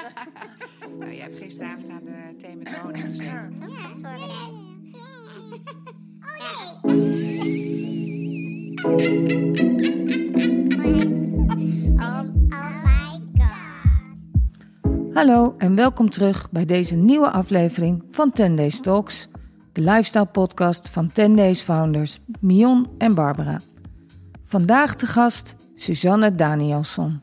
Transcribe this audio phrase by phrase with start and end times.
[0.98, 3.54] nou, jij hebt gisteravond aan de thee met honing gezeten.
[3.58, 4.50] Ja, is voorbereid.
[11.96, 12.20] Oh,
[12.50, 15.14] oh my god.
[15.14, 19.28] Hallo en welkom terug bij deze nieuwe aflevering van 10 Days Talks,
[19.72, 23.60] de lifestyle podcast van 10 Days founders Mion en Barbara.
[24.44, 27.22] Vandaag te gast Suzanne Danielsson.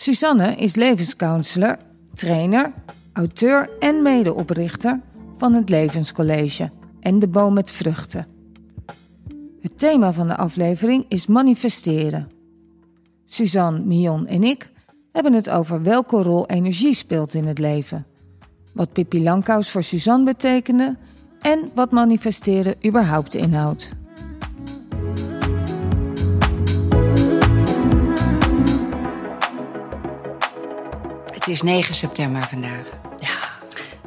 [0.00, 1.78] Suzanne is levenscounselor,
[2.14, 2.72] trainer,
[3.12, 5.00] auteur en medeoprichter
[5.36, 8.26] van het Levenscollege en de boom met vruchten.
[9.60, 12.30] Het thema van de aflevering is manifesteren.
[13.26, 14.70] Suzanne, Mion en ik
[15.12, 18.06] hebben het over welke rol energie speelt in het leven.
[18.72, 20.96] Wat Pippi Langkous voor Suzanne betekende
[21.40, 23.92] en wat manifesteren überhaupt inhoudt.
[31.40, 32.84] Het is 9 september vandaag.
[33.20, 33.38] Ja.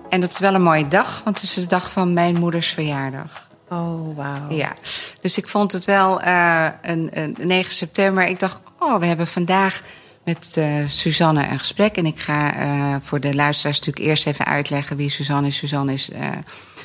[0.09, 2.67] En dat is wel een mooie dag, want het is de dag van mijn moeders
[2.67, 3.47] verjaardag.
[3.69, 4.49] Oh, wauw.
[4.49, 4.73] Ja,
[5.21, 8.27] dus ik vond het wel eh, een, een 9 september.
[8.27, 9.81] Ik dacht, oh, we hebben vandaag
[10.23, 11.95] met eh, Suzanne een gesprek.
[11.95, 15.58] En ik ga eh, voor de luisteraars natuurlijk eerst even uitleggen wie Suzanne is.
[15.58, 16.30] Suzanne is eh,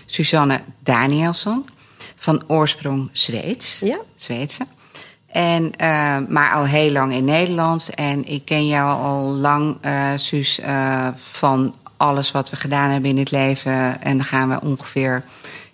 [0.06, 1.66] Suzanne Danielsson,
[2.14, 3.78] van oorsprong Zweeds.
[3.78, 3.98] Ja.
[4.16, 4.66] Zweedse.
[5.28, 7.94] En, eh, maar al heel lang in Nederland.
[7.94, 13.10] En ik ken jou al lang, eh Suus, eh, van alles wat we gedaan hebben
[13.10, 14.00] in het leven.
[14.02, 15.24] En dan gaan we ongeveer,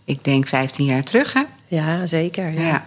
[0.05, 1.43] ik denk, 15 jaar terug, hè?
[1.67, 2.53] Ja, zeker.
[2.53, 2.61] Ja.
[2.61, 2.87] Ja.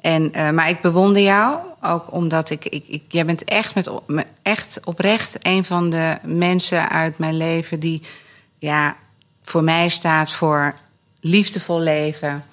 [0.00, 4.26] En, maar ik bewonder jou ook omdat ik, ik, ik jij bent echt, met, me-
[4.42, 8.02] echt oprecht een van de mensen uit mijn leven die
[8.58, 8.96] ja,
[9.42, 10.74] voor mij staat voor
[11.20, 12.44] liefdevol leven,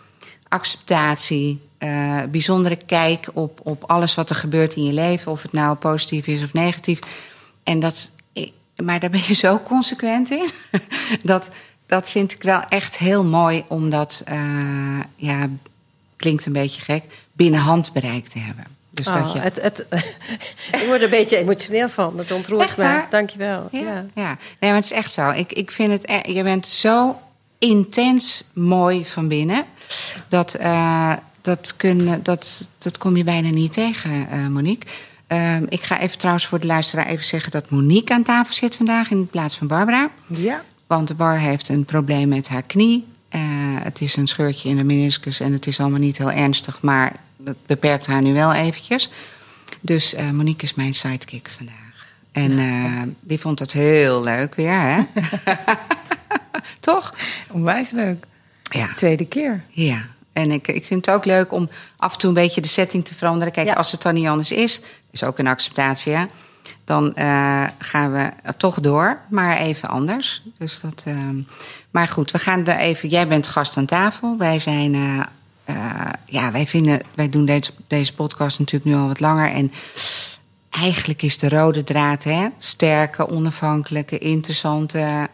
[0.48, 5.52] acceptatie, eh, bijzondere kijk op, op alles wat er gebeurt in je leven, of het
[5.52, 7.00] nou positief is of negatief.
[7.64, 8.12] En dat,
[8.76, 10.50] maar daar ben je zo consequent in.
[11.24, 11.50] dat,
[11.86, 15.50] dat vind ik wel echt heel mooi, omdat, eh, ja,
[16.16, 18.66] klinkt een beetje gek, binnen handbereik te hebben.
[18.90, 19.86] Dus Oh, dat je, het, het,
[20.81, 22.18] ik word er een beetje emotioneel van.
[22.18, 23.03] Het ontroert Echt me.
[23.09, 23.68] Dankjewel.
[23.72, 24.06] ja, Ja.
[24.16, 24.38] ja.
[24.59, 25.30] Nee, maar het is echt zo.
[25.30, 27.20] Ik, ik vind het, e- je bent zo
[27.59, 29.66] intens mooi van binnen.
[30.28, 34.90] Dat, eh, dat, kun, dat, dat kom je bijna niet tegen, eh, Monique.
[35.28, 38.75] Ehm, ik ga even trouwens voor de luisteraar even zeggen dat Monique aan tafel zit
[38.75, 40.09] vandaag in plaats van Barbara.
[40.28, 40.63] Ja.
[40.88, 43.06] Want de bar heeft een probleem met haar knie.
[43.29, 43.41] Eh,
[43.84, 47.16] het is een scheurtje in de meniscus en het is allemaal niet heel ernstig, maar
[47.38, 49.09] dat beperkt haar nu wel eventjes.
[49.81, 51.79] Dus eh, Monique is mijn sidekick vandaag.
[52.31, 55.03] En die vond het heel leuk weer, hè?
[56.79, 57.13] Toch?
[57.52, 58.25] Onwijs leuk.
[58.62, 58.94] Ja.
[58.94, 59.63] Tweede keer.
[59.69, 60.06] Ja.
[60.34, 63.06] En ik, ik vind het ook leuk om af en toe een beetje de setting
[63.06, 63.53] te veranderen.
[63.53, 63.74] Kijk, Ja.
[63.74, 64.81] als het dan niet anders is,
[65.12, 66.25] is ook een acceptatie, hè?
[66.86, 70.44] Dan eh, gaan we toch door, maar even anders.
[70.58, 71.41] Dus dat, ehm,
[71.91, 73.09] maar goed, we gaan er even.
[73.09, 74.38] Jij bent gast aan tafel.
[74.38, 74.96] Wij zijn.
[74.96, 75.20] eh,
[75.64, 77.02] eh, ja, wij vinden.
[77.16, 79.52] Wij doen deze, deze podcast natuurlijk nu al wat langer.
[79.52, 79.72] En
[80.70, 82.47] eigenlijk is de rode draad, hè?
[82.58, 85.28] Sterke, onafhankelijke, interessante.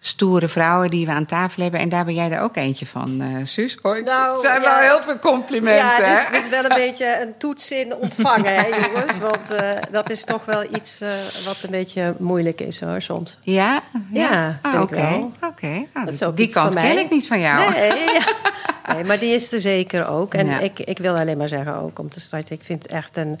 [0.00, 1.80] Stoere vrouwen die we aan tafel hebben.
[1.80, 3.76] En daar ben jij er ook eentje van, eh Suus.
[3.82, 3.96] Nou,
[4.32, 4.68] het zijn ja.
[4.80, 5.84] wel heel veel complimenten.
[5.84, 6.04] Ja, hè?
[6.04, 9.18] het is, het is wel een beetje een toets in ontvangen, hè, jongens.
[9.18, 11.08] Want eh, dat is toch wel iets eh,
[11.44, 13.38] wat een beetje moeilijk is, hoor, soms.
[13.42, 13.80] Ja?
[14.12, 14.98] Ja, Ah, vind ik
[15.46, 15.66] Oké.
[15.66, 17.70] Nou, Dat dat- ook die kant ken ik niet van jou.
[17.70, 18.22] Nee, ja.
[18.94, 20.34] nee, maar die is er zeker ook.
[20.34, 20.58] En Ja.
[20.58, 22.54] ik, ik wil alleen maar zeggen ook om te starten...
[22.54, 23.38] ik vind het echt een,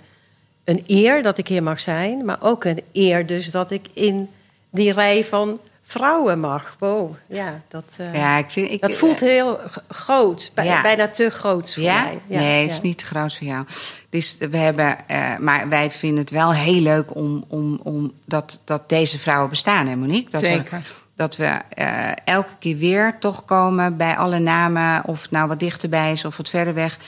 [0.64, 2.24] een eer dat ik hier mag zijn...
[2.24, 4.30] maar ook een eer dus dat ik in
[4.70, 6.76] die rij van vrouwen mag.
[6.78, 10.50] Wow, ja, dat, eh, Ja, ik vind, ik, dat voelt heel g- groot.
[10.54, 10.82] Bij- Ja.
[10.82, 12.02] Bijna te groot voor Ja?
[12.02, 12.18] mij.
[12.26, 12.82] nee, het is ja.
[12.82, 13.64] niet te groot voor jou.
[14.10, 18.60] Dus we hebben, eh, maar wij vinden het wel heel leuk om, om, om dat,
[18.64, 20.30] dat deze vrouwen bestaan, hè Monique?
[20.30, 20.78] Dat Zeker.
[20.78, 20.84] We,
[21.16, 25.60] dat we eh, elke keer weer toch komen bij alle namen, of het nou wat
[25.60, 26.98] dichterbij is of wat verder weg,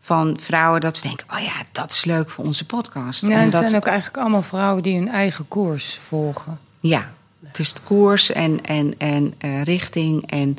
[0.00, 3.20] van vrouwen dat we denken, oh ja, dat is leuk voor onze podcast.
[3.20, 6.58] Ja, en het dat, zijn ook eigenlijk allemaal vrouwen die hun eigen koers volgen.
[6.80, 7.10] Ja,
[7.44, 10.58] het is het koers en, en, en eh, richting en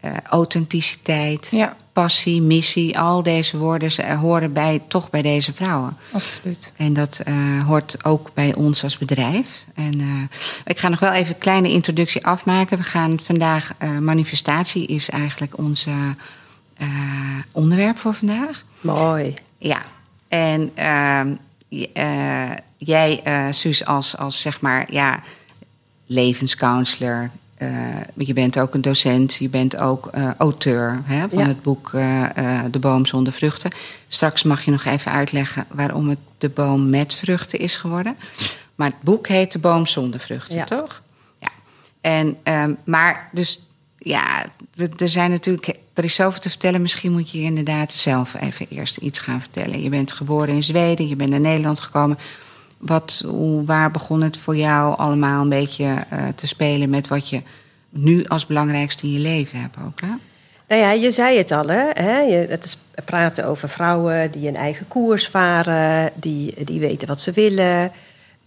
[0.00, 1.76] eh, authenticiteit, Ja.
[1.92, 2.98] passie, missie.
[2.98, 5.96] Al deze woorden ze, eh, horen bij, toch bij deze vrouwen.
[6.12, 6.72] Absoluut.
[6.76, 7.20] En dat
[7.66, 9.64] hoort ook bij ons als bedrijf.
[9.74, 10.00] En
[10.64, 12.76] ik ga nog wel even een kleine introductie afmaken.
[12.78, 15.86] We gaan vandaag, manifestatie is eigenlijk ons
[17.52, 18.64] onderwerp voor vandaag.
[18.80, 19.34] Mooi.
[19.58, 19.82] Ja,
[20.28, 21.34] en ehm,
[21.92, 25.20] eh, jij, Suus, als, als zeg maar, ja,
[26.08, 27.30] levenscounselor.
[27.54, 27.68] eh,
[28.16, 31.46] je bent ook een docent, je bent ook eh, auteur hè, van Ja.
[31.46, 33.70] het boek eh, De Boom zonder vruchten.
[34.08, 38.16] Straks mag je nog even uitleggen waarom het De Boom met vruchten is geworden.
[38.74, 40.64] Maar het boek heet De Boom zonder vruchten, Ja.
[40.64, 41.02] toch?
[42.00, 43.60] En, ehm, maar dus
[43.98, 44.46] ja,
[44.96, 45.68] er zijn natuurlijk.
[45.94, 46.82] Er is zoveel te vertellen.
[46.82, 49.82] Misschien moet je inderdaad zelf even eerst iets gaan vertellen.
[49.82, 52.18] Je bent geboren in Zweden, je bent naar Nederland gekomen.
[52.78, 57.28] Wat, hoe, waar begon het voor jou allemaal een beetje eh, te spelen met wat
[57.28, 57.42] je
[57.90, 60.00] nu als belangrijkste in je leven hebt ook?
[60.00, 60.12] Hè?
[60.68, 62.18] Nou ja, je zei het al, hè?
[62.18, 67.20] Je, het is praten over vrouwen die een eigen koers varen, die, die weten wat
[67.20, 67.92] ze willen.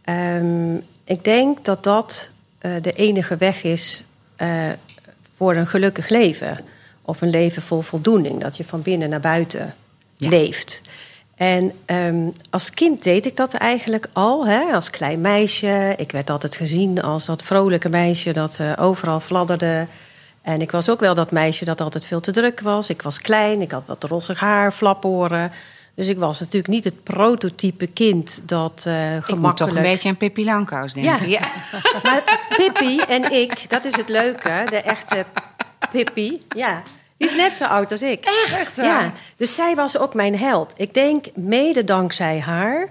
[0.01, 4.03] Ehm, ik denk dat dat eh, de enige weg is
[4.35, 4.65] eh,
[5.37, 6.59] voor een gelukkig leven.
[7.01, 9.75] Of een leven vol voldoening, dat je van binnen naar buiten
[10.15, 10.29] Ja.
[10.29, 10.81] leeft.
[11.41, 14.59] En ehm, als kind deed ik dat eigenlijk al, hè?
[14.73, 15.93] als klein meisje.
[15.97, 19.87] Ik werd altijd gezien als dat vrolijke meisje dat eh, overal fladderde.
[20.41, 22.89] En ik was ook wel dat meisje dat altijd veel te druk was.
[22.89, 25.51] Ik was klein, ik had wat rossig haar, flaporen.
[25.95, 29.57] Dus ik was natuurlijk niet het prototype kind dat eh Ik moet gemakkelijk...
[29.57, 31.29] toch een beetje aan Pippi Langkous denken.
[31.29, 31.41] Ja.
[32.03, 35.25] Maar Pippi en ik, dat is het leuke, de echte
[35.91, 36.81] Pippi, ja.
[37.21, 38.25] Die is net zo oud als ik.
[38.59, 38.85] Echt waar?
[38.85, 40.73] Ja, dus zij was ook mijn held.
[40.75, 42.87] Ik denk mede dankzij haar.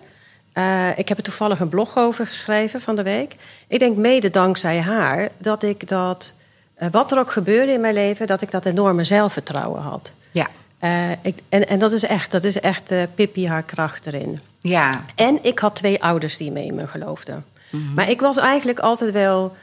[0.52, 3.34] eh, ik heb er toevallig een blog over geschreven van de week.
[3.68, 6.32] Ik denk mede dankzij haar dat ik dat,
[6.74, 10.12] eh, wat er ook gebeurde in mijn leven, dat ik dat enorme zelfvertrouwen had.
[10.30, 10.46] Ja.
[10.78, 14.40] Eh, ik, en, en dat is echt, dat is echt Pippi haar kracht erin.
[14.60, 14.90] ja.
[15.14, 17.44] En ik had twee ouders die mee in me geloofden.
[17.70, 17.94] Mhm.
[17.94, 19.56] Maar ik was eigenlijk altijd wel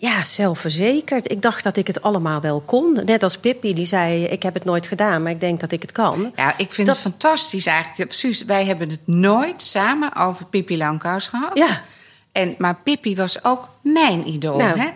[0.00, 1.30] ja, zelfverzekerd.
[1.30, 3.00] Ik dacht dat ik het allemaal wel kon.
[3.04, 5.82] Net als Pippi, die zei: Ik heb het nooit gedaan, maar ik denk dat ik
[5.82, 6.32] het kan.
[6.36, 8.12] Ja, ik vind Dat- het fantastisch eigenlijk.
[8.12, 11.50] Suus, wij hebben het nooit samen over Pippi Langkous gehad.
[11.56, 11.80] Ja.
[12.32, 14.78] En, maar Pippi was ook mijn idool, Nou.
[14.78, 14.88] hè?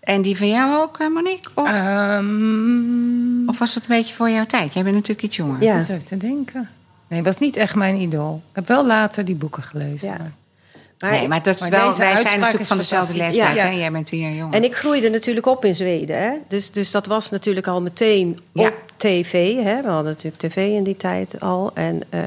[0.00, 1.50] En die van jou ook, eh, Monique?
[1.54, 4.72] Of, Ehm, of was het een beetje voor jouw tijd?
[4.72, 5.62] Jij bent natuurlijk iets jonger.
[5.62, 5.78] Ja.
[5.78, 6.68] Ik te denken?
[7.08, 8.42] Nee, het was niet echt mijn idool.
[8.50, 10.08] Ik heb wel later die boeken gelezen.
[10.08, 10.16] Ja.
[10.18, 10.32] maar-
[11.00, 13.56] Maar nee, maar dat is maar wel, wij zijn natuurlijk van dezelfde leeftijd.
[13.56, 13.64] Ja.
[13.64, 13.70] Hè?
[13.70, 14.54] Jij bent tien jaar jonger.
[14.54, 16.18] En ik groeide natuurlijk op in Zweden.
[16.22, 16.30] Hè?
[16.48, 18.66] Dus, dus dat was natuurlijk al meteen Ja.
[18.66, 19.54] op tv.
[19.54, 19.82] Hè?
[19.82, 21.70] We hadden natuurlijk tv in die tijd al.
[21.74, 22.20] En, eh,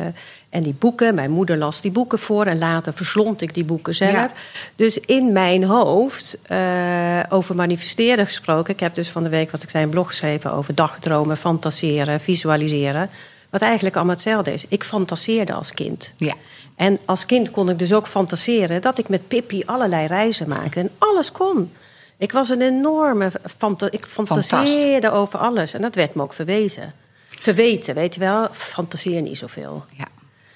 [0.49, 2.45] en die boeken, mijn moeder las die boeken voor.
[2.45, 4.11] En later verslond ik die boeken zelf.
[4.11, 4.31] Ja.
[4.75, 8.73] Dus in mijn hoofd, eh, over manifesteren gesproken...
[8.73, 10.53] ik heb dus van de week, wat ik zei, een blog geschreven...
[10.53, 13.09] over dagdromen, fantaseren, visualiseren.
[13.53, 14.65] Wat eigenlijk allemaal hetzelfde is.
[14.67, 16.13] Ik fantaseerde als kind.
[16.17, 16.33] Ja.
[16.75, 20.79] En als kind kon ik dus ook fantaseren dat ik met Pippi allerlei reizen maakte.
[20.79, 21.71] En alles kon.
[22.17, 25.73] Ik was een enorme fanta Ik fantaseerde over alles.
[25.73, 26.93] En dat werd me ook verwezen.
[27.27, 28.47] Verweten, weet je wel.
[28.51, 29.85] Fantaseer niet zoveel.
[29.97, 30.07] Ja.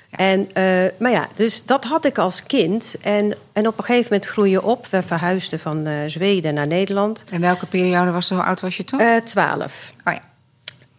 [0.10, 0.64] En, eh,
[1.00, 2.96] maar ja, dus dat had ik als kind.
[3.02, 4.88] En, en op een gegeven moment groei je op.
[4.88, 7.24] We verhuisden van eh, Zweden naar Nederland.
[7.30, 8.30] En welke periode was?
[8.30, 9.00] Hoe oud was je toen?
[9.00, 9.94] Eh, Twaalf.
[10.06, 10.27] oh ja.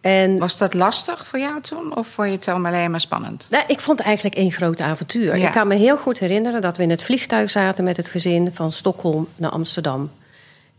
[0.01, 1.95] En Was dat lastig voor jou toen?
[1.95, 3.47] Of vond je het allemaal alleen maar spannend?
[3.49, 5.37] Nou, ik vond het eigenlijk één groot avontuur.
[5.37, 5.47] Ja.
[5.47, 8.51] Ik kan me heel goed herinneren dat we in het vliegtuig zaten met het gezin
[8.53, 10.11] van Stockholm naar Amsterdam.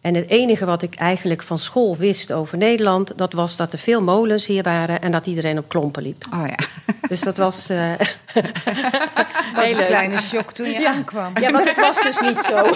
[0.00, 3.79] En het enige wat ik eigenlijk van school wist over Nederland, dat was dat er
[3.79, 6.26] veel molens hier waren en dat iedereen op klompen liep.
[6.35, 6.55] Oh ja.
[7.08, 7.69] Dus dat was.
[7.69, 7.93] eh,
[9.55, 10.93] was een kleine shock toen je Ja.
[10.93, 11.32] aankwam.
[11.41, 12.67] Ja, want het was dus niet zo.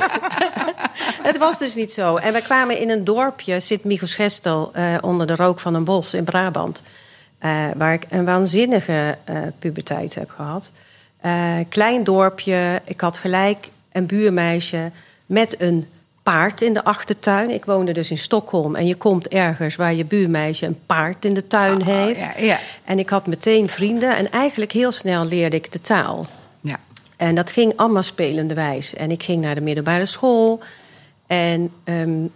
[1.29, 2.17] het was dus niet zo.
[2.17, 6.25] En we kwamen in een dorpje, Sint-Michels-Gestel, eh, onder de rook van een bos in
[6.25, 6.83] Brabant.
[7.39, 9.19] eh, waar ik een waanzinnige
[9.59, 10.71] puberteit heb gehad.
[11.21, 14.91] Eh, klein dorpje, ik had gelijk een buurmeisje
[15.27, 15.89] met een
[16.25, 17.51] paard in de achtertuin.
[17.51, 21.35] Ik woonde dus in Stockholm en je komt ergens waar je buurmeisje een paard in
[21.35, 22.21] de tuin heeft.
[22.21, 22.59] ja, ja.
[22.85, 26.27] En ik had meteen vrienden en eigenlijk heel snel leerde ik de taal.
[26.61, 26.77] ja.
[27.17, 28.95] En dat ging allemaal spelende wijs.
[28.95, 30.61] En ik ging naar de middelbare school.
[31.27, 32.27] En ehm,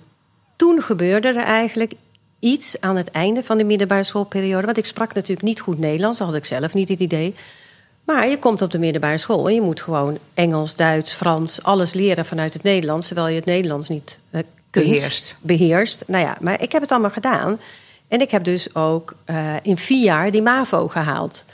[0.56, 1.92] toen gebeurde er eigenlijk
[2.38, 4.66] iets aan het einde van de middelbare schoolperiode.
[4.66, 7.34] Want ik sprak natuurlijk niet goed Nederlands, dat had ik zelf niet het idee.
[8.08, 11.92] Maar je komt op de middelbare school en je moet gewoon Engels, Duits, Frans, alles
[11.92, 14.84] leren vanuit het Nederlands, terwijl je het Nederlands niet eh, kunt.
[14.84, 15.38] Beheerst.
[15.42, 16.04] Beheerst.
[16.06, 17.60] Nou ja, maar ik heb het allemaal gedaan.
[18.08, 21.44] En ik heb dus ook eh, in vier jaar die MAVO gehaald.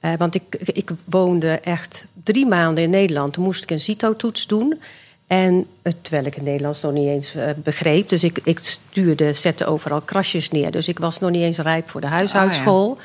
[0.00, 3.32] Eh, want ik, ik woonde echt drie maanden in Nederland.
[3.32, 4.80] Toen moest ik een CITO-toets doen.
[5.26, 5.66] En
[6.02, 8.08] terwijl ik het Nederlands nog niet eens begreep.
[8.08, 10.70] Dus ik, ik stuurde, zette overal krasjes neer.
[10.70, 12.98] Dus ik was nog niet eens rijp voor de huishoudschool.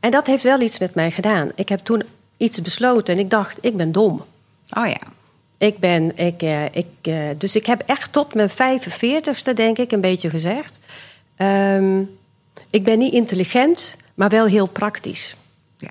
[0.00, 1.50] En dat heeft wel iets met mij gedaan.
[1.54, 2.02] Ik heb toen
[2.36, 4.24] iets besloten en ik dacht, ik ben dom.
[4.76, 5.00] Oh ja.
[5.58, 9.92] Ik ben, ik, eh, ik, eh, dus ik heb echt tot mijn 45ste, denk ik,
[9.92, 10.78] een beetje gezegd.
[11.36, 12.00] ehm,
[12.70, 15.36] ik ben niet intelligent, maar wel heel praktisch.
[15.78, 15.90] ja.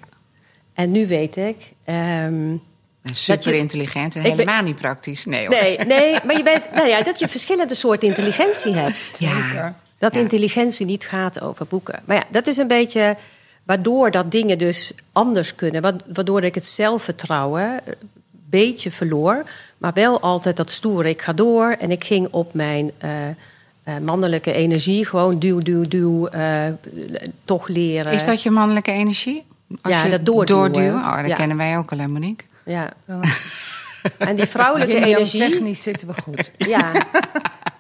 [0.74, 1.56] En nu weet ik.
[1.86, 2.56] ehm,
[3.04, 5.26] Super intelligent en ben- helemaal niet praktisch.
[5.26, 5.56] Nee hoor.
[5.62, 9.16] nee, nee, maar je bent, nou ja, dat je verschillende soorten intelligentie hebt.
[9.20, 9.76] Ja.
[9.98, 10.20] Dat Ja.
[10.20, 12.02] intelligentie niet gaat over boeken.
[12.06, 13.18] Maar ja, dat is een beetje
[13.64, 15.82] waardoor dat dingen dus anders kunnen.
[15.82, 17.96] wa- Waardoor ik het zelfvertrouwen een
[18.50, 19.44] beetje verloor.
[19.78, 21.10] Maar wel altijd dat stoere.
[21.10, 23.36] Ik ga door en ik ging op mijn eh, eh,
[24.02, 25.06] mannelijke energie.
[25.06, 26.64] Gewoon duw, duw, duw, eh,
[27.46, 28.12] toch leren.
[28.14, 29.44] Is dat je mannelijke energie?
[29.82, 30.74] Als Ja, je dat doorduwen.
[30.74, 31.00] doorduwen?
[31.04, 31.36] Oh, dat Ja.
[31.36, 32.46] kennen wij ook al, hè, Monique?
[32.66, 32.94] Ja.
[34.18, 35.40] En die vrouwelijke Marianne, energie...
[35.40, 36.52] technisch zitten we goed.
[36.58, 36.92] Ja.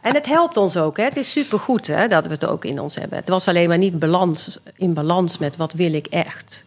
[0.01, 0.98] En het helpt ons ook.
[0.98, 1.03] Hè.
[1.03, 3.18] Het is supergoed hè, dat we het ook in ons hebben.
[3.18, 6.65] Het was alleen maar niet balans, in balans met wat wil ik echt.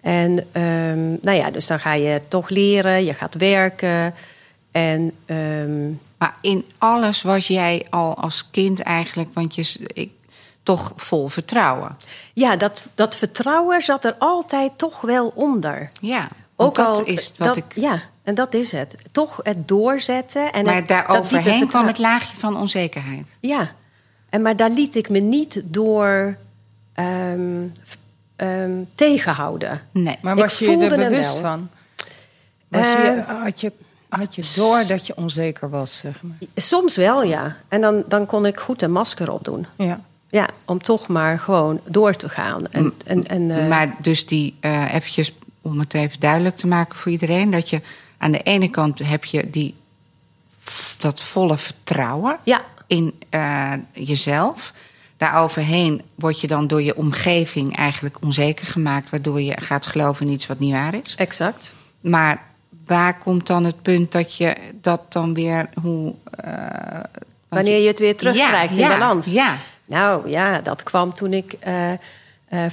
[0.00, 4.14] En ehm, nou ja, dus dan ga je toch leren, je gaat werken.
[4.70, 10.10] En ehm, Maar in alles was jij al als kind eigenlijk, want je, ik,
[10.62, 11.96] toch vol vertrouwen.
[12.34, 15.90] ja, dat, dat vertrouwen zat er altijd toch wel onder.
[16.00, 17.64] Ja, Ook ook dat al, is wat dat, ik.
[17.74, 18.94] Ja, en dat is het.
[19.12, 20.52] Toch het doorzetten.
[20.52, 23.26] En maar het, dat daaroverheen kwam het laagje van onzekerheid.
[23.40, 23.72] Ja,
[24.30, 26.36] en maar daar liet ik me niet door
[26.92, 27.66] ehm,
[28.36, 29.80] ehm, tegenhouden.
[29.90, 30.16] Nee.
[30.20, 31.40] Maar Ik was je je voelde er bewust wel.
[31.40, 31.68] van?
[32.68, 33.72] Was Eh, je, had, je,
[34.08, 36.36] had je door dat je onzeker was, zeg maar?
[36.56, 37.56] Soms wel, ja.
[37.68, 39.66] En dan, dan kon ik goed een masker opdoen.
[39.76, 40.00] Ja.
[40.28, 42.66] Ja, om toch maar gewoon door te gaan.
[42.70, 46.96] En, en, en, eh, Maar dus die, eh eventjes om het even duidelijk te maken
[46.96, 47.80] voor iedereen, dat je
[48.22, 49.74] aan de ene kant heb je die,
[50.98, 54.72] dat volle vertrouwen Ja, in eh, jezelf.
[55.16, 60.32] Daaroverheen word je dan door je omgeving eigenlijk onzeker gemaakt, waardoor je gaat geloven in
[60.32, 61.14] iets wat niet waar is.
[61.14, 61.74] exact.
[62.00, 62.42] Maar
[62.86, 66.14] waar komt dan het punt dat je dat dan weer hoe.
[66.30, 67.00] eh,
[67.48, 69.26] Wanneer je het weer terugkrijgt Ja, in ja, balans.
[69.26, 69.56] Ja.
[69.84, 71.98] Nou ja, dat kwam toen ik eh, eh,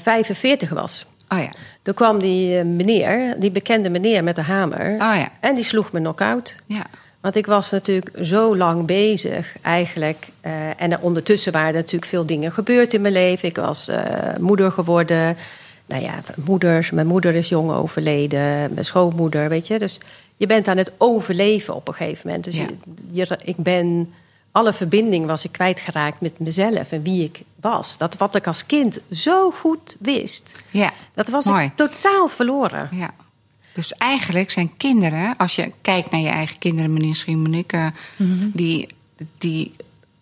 [0.02, 1.06] 45 was.
[1.30, 1.52] Oh ja.
[1.82, 4.92] Toen kwam die eh, meneer, die bekende meneer met de hamer.
[4.94, 5.30] Oh ja.
[5.40, 6.56] En die sloeg me knock-out.
[6.66, 6.86] Ja.
[7.22, 10.28] Want ik was natuurlijk zo lang bezig eigenlijk.
[10.42, 13.50] eh, en ondertussen waren er natuurlijk veel dingen gebeurd in mijn leven.
[13.50, 15.38] Ik was eh, moeder geworden.
[15.86, 16.14] Nou ja,
[16.46, 16.92] moeders.
[16.92, 18.74] Mijn moeder is jong overleden.
[18.74, 19.80] Mijn schoonmoeder, weet je.
[19.80, 20.00] Dus
[20.38, 22.44] je bent aan het overleven op een gegeven moment.
[22.46, 22.66] Dus Ja.
[23.12, 24.14] je, je- ik ben...
[24.52, 27.98] Alle verbinding was ik kwijtgeraakt met mezelf en wie ik was.
[27.98, 30.64] Dat wat ik als kind zo goed wist.
[30.70, 30.92] Ja.
[31.14, 31.66] Dat was Mooi.
[31.66, 32.90] ik totaal verloren.
[32.92, 33.10] Ja.
[33.74, 37.78] Dus eigenlijk zijn kinderen, als je kijkt naar je eigen kinderen, misschien Monique,
[38.18, 38.88] eh, die,
[39.38, 39.76] die,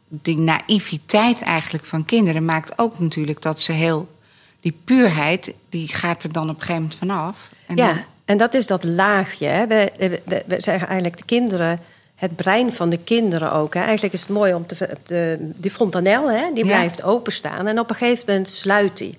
[0.07, 4.15] die naïviteit eigenlijk van kinderen maakt ook natuurlijk dat ze heel.
[4.61, 7.49] Die puurheid, die gaat er dan op een gegeven moment vanaf.
[7.67, 9.47] En Ja, dan- en dat is dat laagje.
[9.47, 9.67] Hè.
[9.67, 11.79] We, we, we zeggen eigenlijk de kinderen,
[12.17, 13.73] het brein van de kinderen ook.
[13.73, 13.81] Hè.
[13.81, 14.89] Eigenlijk is het mooi om te.
[15.05, 16.75] De, die fontanel, hè, die Ja.
[16.75, 19.17] blijft openstaan en op een gegeven moment sluit die.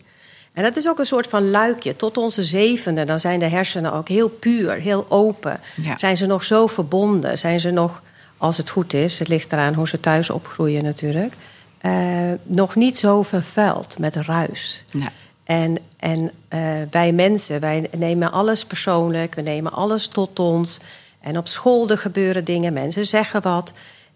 [0.53, 1.97] En dat is ook een soort van luikje.
[1.97, 5.61] Tot onze zevende, dan zijn de hersenen ook heel puur, heel open.
[5.77, 5.99] Ja.
[5.99, 7.39] Zijn ze nog zo verbonden?
[7.39, 8.03] Zijn ze nog,
[8.37, 11.35] als het goed is, het ligt eraan hoe ze thuis opgroeien natuurlijk,
[11.79, 11.93] eh,
[12.43, 14.85] nog niet zo vervuild met ruis.
[14.93, 15.13] Ja.
[15.45, 20.79] En, en eh, wij mensen, wij nemen alles persoonlijk, we nemen alles tot ons.
[21.21, 23.73] En op school er gebeuren dingen, mensen zeggen wat.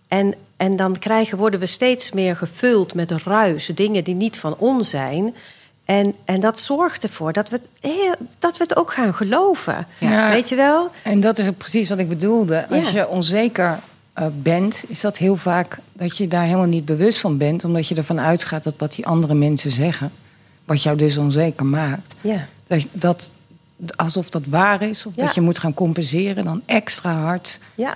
[0.09, 4.57] En, en dan krijgen, worden we steeds meer gevuld met ruis, dingen die niet van
[4.59, 5.35] ons zijn.
[5.85, 9.87] En, en dat zorgt ervoor dat we, heel, dat we het ook gaan geloven.
[9.99, 10.31] Ja.
[10.31, 10.91] Weet je wel?
[11.03, 12.67] En dat is ook precies wat ik bedoelde.
[12.71, 12.99] Als Ja.
[13.01, 13.79] je onzeker
[14.13, 17.65] eh, bent, is dat heel vaak dat je daar helemaal niet bewust van bent.
[17.65, 20.13] Omdat je ervan uitgaat dat wat die andere mensen zeggen,
[20.65, 22.47] wat jou dus onzeker maakt, Ja.
[22.67, 23.31] dat, dat
[23.97, 25.07] alsof dat waar is.
[25.07, 25.25] Of Ja.
[25.25, 27.95] dat je moet gaan compenseren, dan extra hard Ja.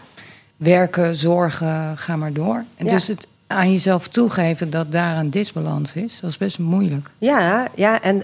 [0.56, 2.64] werken, zorgen, ga maar door.
[2.76, 2.92] En Ja.
[2.92, 7.10] dus het aan jezelf toegeven dat daar een disbalans is, dat is best moeilijk.
[7.18, 8.22] Ja, ja, en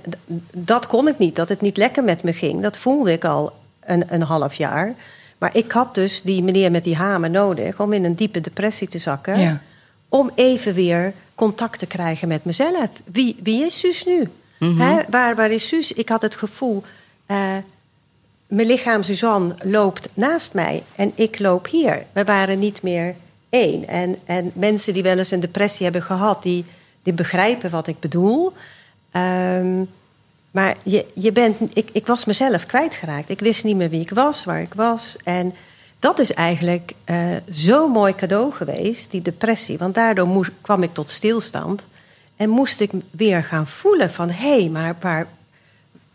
[0.57, 1.37] dat kon ik niet.
[1.37, 3.53] Dat het niet lekker met me ging, dat voelde ik al
[3.85, 4.95] een, een half jaar.
[5.39, 8.89] Maar ik had dus die meneer met die hamer nodig om in een diepe depressie
[8.89, 9.41] te zakken.
[9.41, 9.61] Ja.
[10.09, 12.89] Om even weer contact te krijgen met mezelf.
[13.13, 14.29] Wie, wie is Suus nu?
[14.59, 15.93] Hè, waar, waar is Suus?
[15.93, 16.83] Ik had het gevoel,
[17.33, 17.57] eh,
[18.47, 22.05] mijn lichaam Suzanne loopt naast mij en ik loop hier.
[22.13, 23.15] We waren niet meer
[23.49, 23.89] één.
[23.89, 26.65] En, en mensen die wel eens een depressie hebben gehad, die,
[27.03, 28.53] die begrijpen wat ik bedoel.
[29.11, 29.85] Ehm,
[30.51, 33.31] maar je, je bent, ik, ik was mezelf kwijtgeraakt.
[33.31, 35.17] Ik wist niet meer wie ik was, waar ik was.
[35.25, 35.55] En
[35.99, 37.17] dat is eigenlijk eh,
[37.51, 39.79] zo'n mooi cadeau geweest, die depressie.
[39.79, 41.87] Want daardoor moest, kwam ik tot stilstand.
[42.37, 44.31] En moest ik weer gaan voelen van...
[44.31, 45.27] hé, hey, maar waar,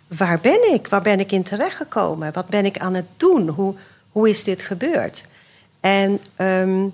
[0.08, 0.88] waar ben ik?
[0.88, 2.34] Waar ben ik in terechtgekomen?
[2.34, 3.48] Wat ben ik aan het doen?
[3.48, 3.76] Hoe,
[4.12, 5.26] hoe is dit gebeurd?
[5.80, 6.86] En ehm,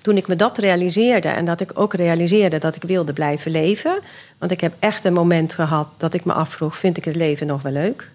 [0.00, 3.98] toen ik me dat realiseerde en dat ik ook realiseerde dat ik wilde blijven leven...
[4.38, 6.78] want ik heb echt een moment gehad dat ik me afvroeg...
[6.78, 8.10] vind ik het leven nog wel leuk?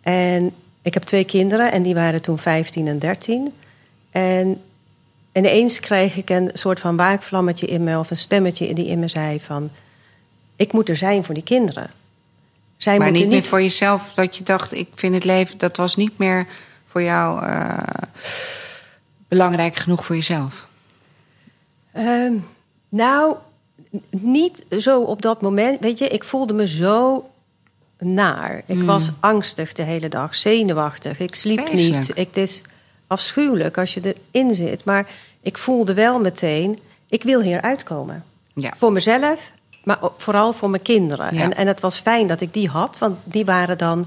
[0.00, 0.52] En
[0.82, 3.52] ik heb twee kinderen en die waren toen 15 en 13.
[4.10, 4.60] En
[5.32, 7.98] ineens kreeg ik een soort van waakvlammetje in me...
[7.98, 9.70] of een stemmetje die in me zei van...
[10.56, 11.90] ik moet er zijn voor die kinderen.
[12.78, 15.96] Zij Maar niet meer voor jezelf dat je dacht, ik vind het leven, dat was
[15.96, 16.46] niet meer
[16.86, 17.78] voor jou eh,
[19.28, 20.68] belangrijk genoeg voor jezelf.
[21.92, 22.32] Ehm,
[22.88, 23.36] Nou,
[24.10, 25.80] niet zo op dat moment.
[25.80, 27.30] Weet je, ik voelde me zo
[27.98, 28.62] naar.
[28.66, 31.18] Ik was angstig de hele dag, zenuwachtig.
[31.18, 31.94] Ik sliep Vreselijk.
[31.98, 32.08] niet.
[32.08, 32.62] Ik, het is
[33.06, 34.84] afschuwelijk als je erin zit.
[34.84, 35.10] Maar
[35.42, 38.24] ik voelde wel meteen, ik wil hier uitkomen.
[38.54, 38.72] Ja.
[38.76, 39.52] Voor mezelf,
[39.88, 41.34] maar vooral voor mijn kinderen.
[41.34, 41.42] Ja.
[41.42, 44.06] En, en het was fijn dat ik die had, want die waren dan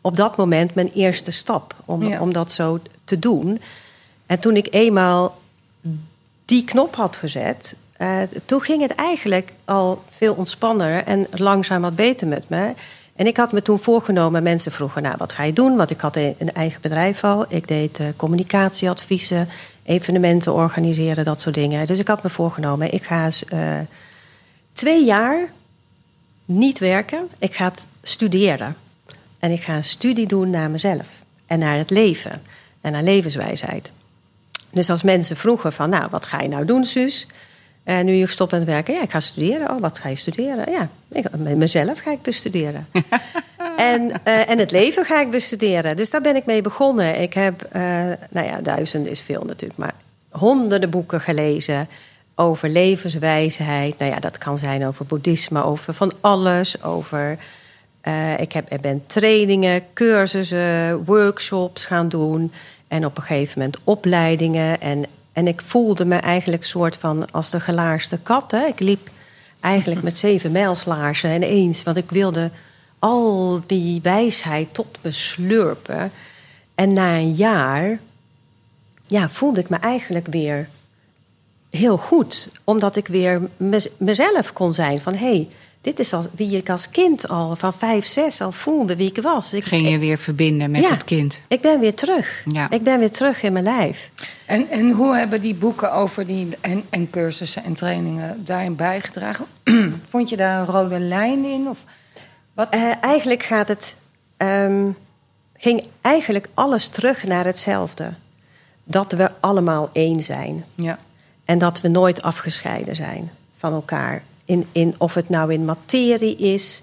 [0.00, 2.20] op dat moment mijn eerste stap om, Ja.
[2.20, 3.60] om dat zo te doen.
[4.26, 5.38] En toen ik eenmaal
[6.44, 11.96] die knop had gezet, eh, toen ging het eigenlijk al veel ontspanner en langzaam wat
[11.96, 12.72] beter met me.
[13.16, 15.76] En ik had me toen voorgenomen, mensen vroegen, nou, wat ga je doen?
[15.76, 17.44] Want ik had een een eigen bedrijf al.
[17.48, 19.48] Ik deed eh, communicatieadviezen,
[19.82, 21.86] evenementen organiseren, dat soort dingen.
[21.86, 23.78] Dus ik had me voorgenomen, ik ga eens eh,
[24.74, 25.52] twee jaar
[26.44, 27.28] niet werken.
[27.38, 28.76] Ik ga studeren.
[29.38, 31.08] En ik ga een studie doen naar mezelf.
[31.46, 32.42] En naar het leven.
[32.80, 33.90] En naar levenswijsheid.
[34.70, 37.26] Dus als mensen vroegen van, nou, wat ga je nou doen, Suus?
[37.84, 39.70] En nu je stopt met werken, ja, ik ga studeren.
[39.70, 40.70] Oh, wat ga je studeren?
[40.70, 42.86] Ja, ik, met mezelf ga ik bestuderen.
[43.76, 45.96] en, eh, en het leven ga ik bestuderen.
[45.96, 47.20] Dus daar ben ik mee begonnen.
[47.20, 47.82] Ik heb, eh,
[48.30, 49.94] nou ja, duizenden is veel natuurlijk, maar
[50.30, 51.88] honderden boeken gelezen
[52.34, 53.98] over levenswijsheid.
[53.98, 57.38] Nou ja, dat kan zijn over boeddhisme, over van alles, over...
[58.00, 62.52] eh, ik heb, ik ben trainingen, cursussen, workshops gaan doen.
[62.88, 64.80] En op een gegeven moment opleidingen.
[64.80, 68.50] En, en ik voelde me eigenlijk soort van als de gelaarste kat.
[68.50, 68.64] Hè?
[68.64, 69.10] Ik liep
[69.60, 71.82] eigenlijk met zeven mijlslaarzen ineens.
[71.82, 72.50] Want ik wilde
[72.98, 76.12] al die wijsheid tot me slurpen.
[76.74, 77.98] En na een jaar
[79.06, 80.68] ja, voelde ik me eigenlijk weer
[81.76, 82.48] heel goed.
[82.64, 85.00] Omdat ik weer mez- mezelf kon zijn.
[85.00, 85.48] Van hé, hey,
[85.80, 89.22] dit is al, wie ik als kind al van vijf, zes al voelde wie ik
[89.22, 89.54] was.
[89.54, 90.90] Ik, Ging je weer verbinden met Ja.
[90.90, 91.40] het kind.
[91.48, 92.42] ik ben weer terug.
[92.52, 92.70] Ja.
[92.70, 94.10] Ik ben weer terug in mijn lijf.
[94.46, 99.46] En, en hoe hebben die boeken over die en, en cursussen en trainingen daarin bijgedragen?
[100.10, 101.68] Vond je daar een rode lijn in?
[101.68, 101.78] Of
[102.54, 102.68] wat?
[102.68, 103.96] Eh, eigenlijk gaat het.
[104.36, 104.86] ehm,
[105.56, 108.12] ging eigenlijk alles terug naar hetzelfde.
[108.84, 110.64] Dat we allemaal één zijn.
[110.74, 110.98] Ja.
[111.44, 114.22] En dat we nooit afgescheiden zijn van elkaar.
[114.44, 116.82] In, in, of het nou in materie is.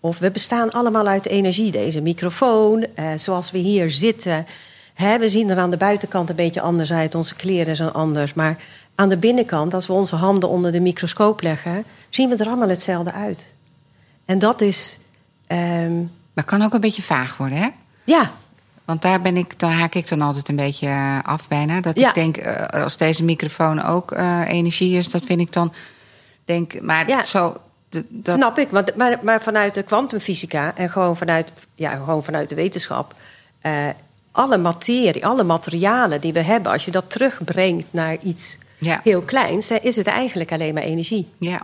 [0.00, 1.70] Of we bestaan allemaal uit energie.
[1.72, 4.46] Deze microfoon, eh, zoals we hier zitten.
[4.94, 7.14] Hè, we zien er aan de buitenkant een beetje anders uit.
[7.14, 8.34] Onze kleren zijn anders.
[8.34, 8.56] Maar
[8.94, 12.68] aan de binnenkant, als we onze handen onder de microscoop leggen, zien we er allemaal
[12.68, 13.52] hetzelfde uit.
[14.24, 14.98] En dat is.
[15.46, 15.98] ehm,
[16.32, 17.68] Maar kan ook een beetje vaag worden, hè?
[18.04, 18.32] ja,
[18.90, 21.80] Want daar, ben ik, daar haak ik dan altijd een beetje eh, af bijna.
[21.80, 22.08] Dat Ja.
[22.08, 25.72] ik denk, eh, als deze microfoon ook eh, energie is, dat vind ik dan...
[26.44, 27.24] Denk, maar Ja.
[27.24, 27.56] zo...
[27.88, 32.48] dat, Snap ik, want, maar, maar vanuit de kwantumfysica en gewoon vanuit, ja, gewoon vanuit
[32.48, 33.14] de wetenschap.
[34.32, 39.00] alle materie, alle materialen die we hebben, als je dat terugbrengt naar iets Ja.
[39.04, 41.28] heel kleins, is het eigenlijk alleen maar energie.
[41.38, 41.60] Ja.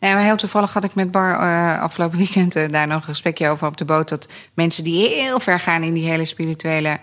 [0.00, 3.48] Maar heel toevallig had ik met Bar eh, afgelopen weekend eh, daar nog een gesprekje
[3.48, 4.08] over op de boot.
[4.08, 6.98] Dat mensen die heel ver gaan in die hele spirituele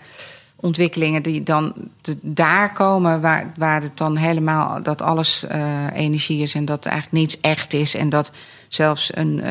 [0.56, 1.74] ontwikkelingen, die dan
[2.20, 7.22] daar komen waar, waar het dan helemaal dat alles eh, energie is en dat eigenlijk
[7.22, 7.94] niets echt is.
[7.94, 8.30] En dat
[8.68, 9.42] zelfs een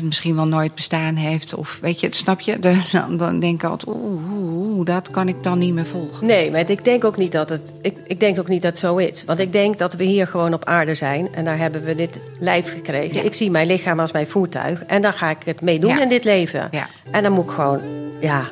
[0.00, 1.54] 9-11 misschien wel nooit bestaan heeft.
[1.54, 2.58] Of weet je, snap je?
[2.70, 5.86] Dus dan, dan denk ik altijd, oeh, oeh, oeh, dat kan ik dan niet meer
[5.86, 6.26] volgen.
[6.26, 7.72] Nee, maar ik denk ook niet dat het.
[7.82, 9.24] Ik, ik denk ook niet dat het zo is.
[9.24, 11.34] Want ik denk dat we hier gewoon op aarde zijn.
[11.34, 13.14] En daar hebben we dit lijf gekregen.
[13.16, 13.22] Ja.
[13.22, 14.84] Ik zie mijn lichaam als mijn voertuig.
[14.84, 16.02] En daar ga ik het mee doen Ja.
[16.02, 16.68] in dit leven.
[16.70, 16.86] Ja.
[17.10, 17.80] En dan moet ik gewoon.
[18.20, 18.44] Ja,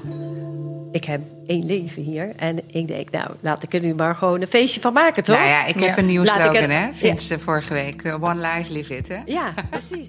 [0.92, 2.32] ik heb één leven hier.
[2.36, 5.36] En ik denk, nou, laat ik er nu maar gewoon een feestje van maken, toch?
[5.36, 6.86] Nou ja, ik heb een nieuwe slogan, het- hè?
[6.92, 8.02] Sinds eh, vorige week.
[8.02, 9.16] Eh, One life, live it, hè?
[9.26, 10.08] Ja, precies.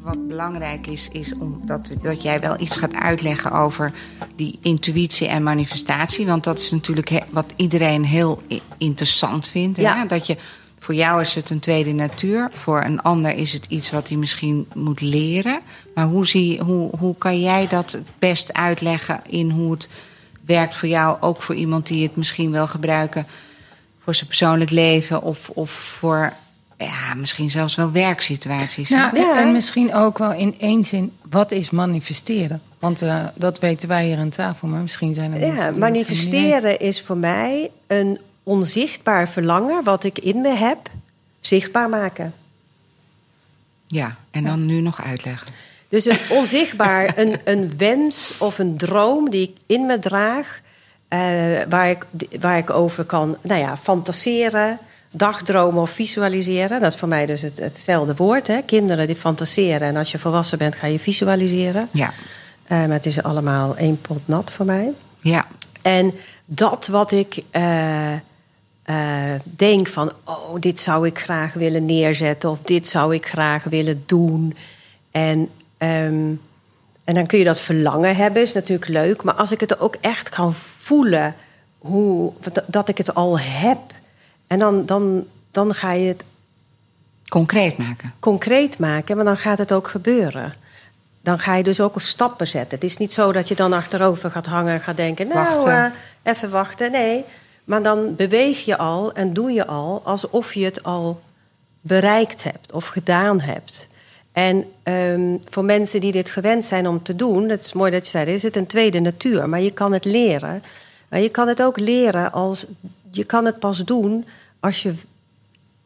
[0.00, 1.90] Wat belangrijk is, is om dat,
[2.22, 3.92] jij wel iets gaat uitleggen over
[4.36, 6.26] die intuïtie en manifestatie.
[6.26, 8.42] Want dat is natuurlijk he- wat iedereen heel
[8.78, 9.76] interessant vindt.
[9.76, 9.82] Hè?
[9.82, 10.04] Ja.
[10.04, 10.36] Dat je,
[10.78, 12.48] voor jou is het een tweede natuur.
[12.52, 15.60] Voor een ander is het iets wat hij misschien moet leren.
[15.94, 19.88] Maar hoe, zie, hoe, hoe kan jij dat het best uitleggen in hoe het
[20.46, 21.16] werkt voor jou?
[21.20, 23.26] Ook voor iemand die het misschien wil gebruiken
[24.04, 26.32] voor zijn persoonlijk leven of, of voor
[26.78, 28.90] ja, misschien zelfs wel werksituaties.
[28.90, 29.38] Nou, Ja.
[29.38, 32.62] En misschien ook wel in één zin, wat is manifesteren?
[32.78, 36.78] Want eh, dat weten wij hier aan tafel, maar misschien zijn er mensen Ja, manifesteren
[36.78, 40.90] is voor mij een onzichtbaar verlangen wat ik in me heb,
[41.40, 42.34] zichtbaar maken.
[43.86, 45.48] Ja, en dan nu nog uitleggen.
[45.88, 50.60] Dus een onzichtbaar, een, een wens of een droom die ik in me draag,
[51.68, 52.06] waar, ik,
[52.40, 54.78] waar ik over kan nou ja, fantaseren,
[55.12, 56.80] dagdromen of visualiseren.
[56.80, 58.46] Dat is voor mij dus het, hetzelfde woord.
[58.46, 58.62] Hè?
[58.62, 61.88] Kinderen die fantaseren en als je volwassen bent ga je visualiseren.
[61.90, 62.12] Ja,
[62.64, 64.92] Eh, maar het is allemaal één pot nat voor mij.
[65.20, 65.46] Ja.
[65.82, 72.50] En dat wat ik eh, eh, denk van, oh, dit zou ik graag willen neerzetten
[72.50, 74.56] of dit zou ik graag willen doen.
[75.10, 75.48] En,
[75.78, 76.32] ehm,
[77.04, 79.22] en dan kun je dat verlangen hebben, is natuurlijk leuk.
[79.22, 80.73] Maar als ik het ook echt kan voelen,
[81.78, 82.32] hoe,
[82.66, 83.78] dat ik het al heb,
[84.46, 86.24] en dan, dan, dan ga je het
[87.28, 88.12] Concreet maken.
[88.20, 90.52] concreet maken, maar dan gaat het ook gebeuren.
[91.20, 92.74] Dan ga je dus ook stappen zetten.
[92.78, 95.92] Het is niet zo dat je dan achterover gaat hangen en gaat denken: Nou, Wachten.
[96.22, 96.90] eh, even wachten.
[96.90, 97.24] Nee,
[97.64, 101.20] maar dan beweeg je al en doe je al alsof je het al
[101.80, 103.88] bereikt hebt of gedaan hebt.
[104.34, 108.04] En ehm, voor mensen die dit gewend zijn om te doen, dat is mooi dat
[108.04, 109.48] je zei, is het een tweede natuur.
[109.48, 110.62] Maar je kan het leren.
[111.08, 112.66] Maar je kan het ook leren als.
[113.10, 114.24] Je kan het pas doen
[114.60, 114.94] als je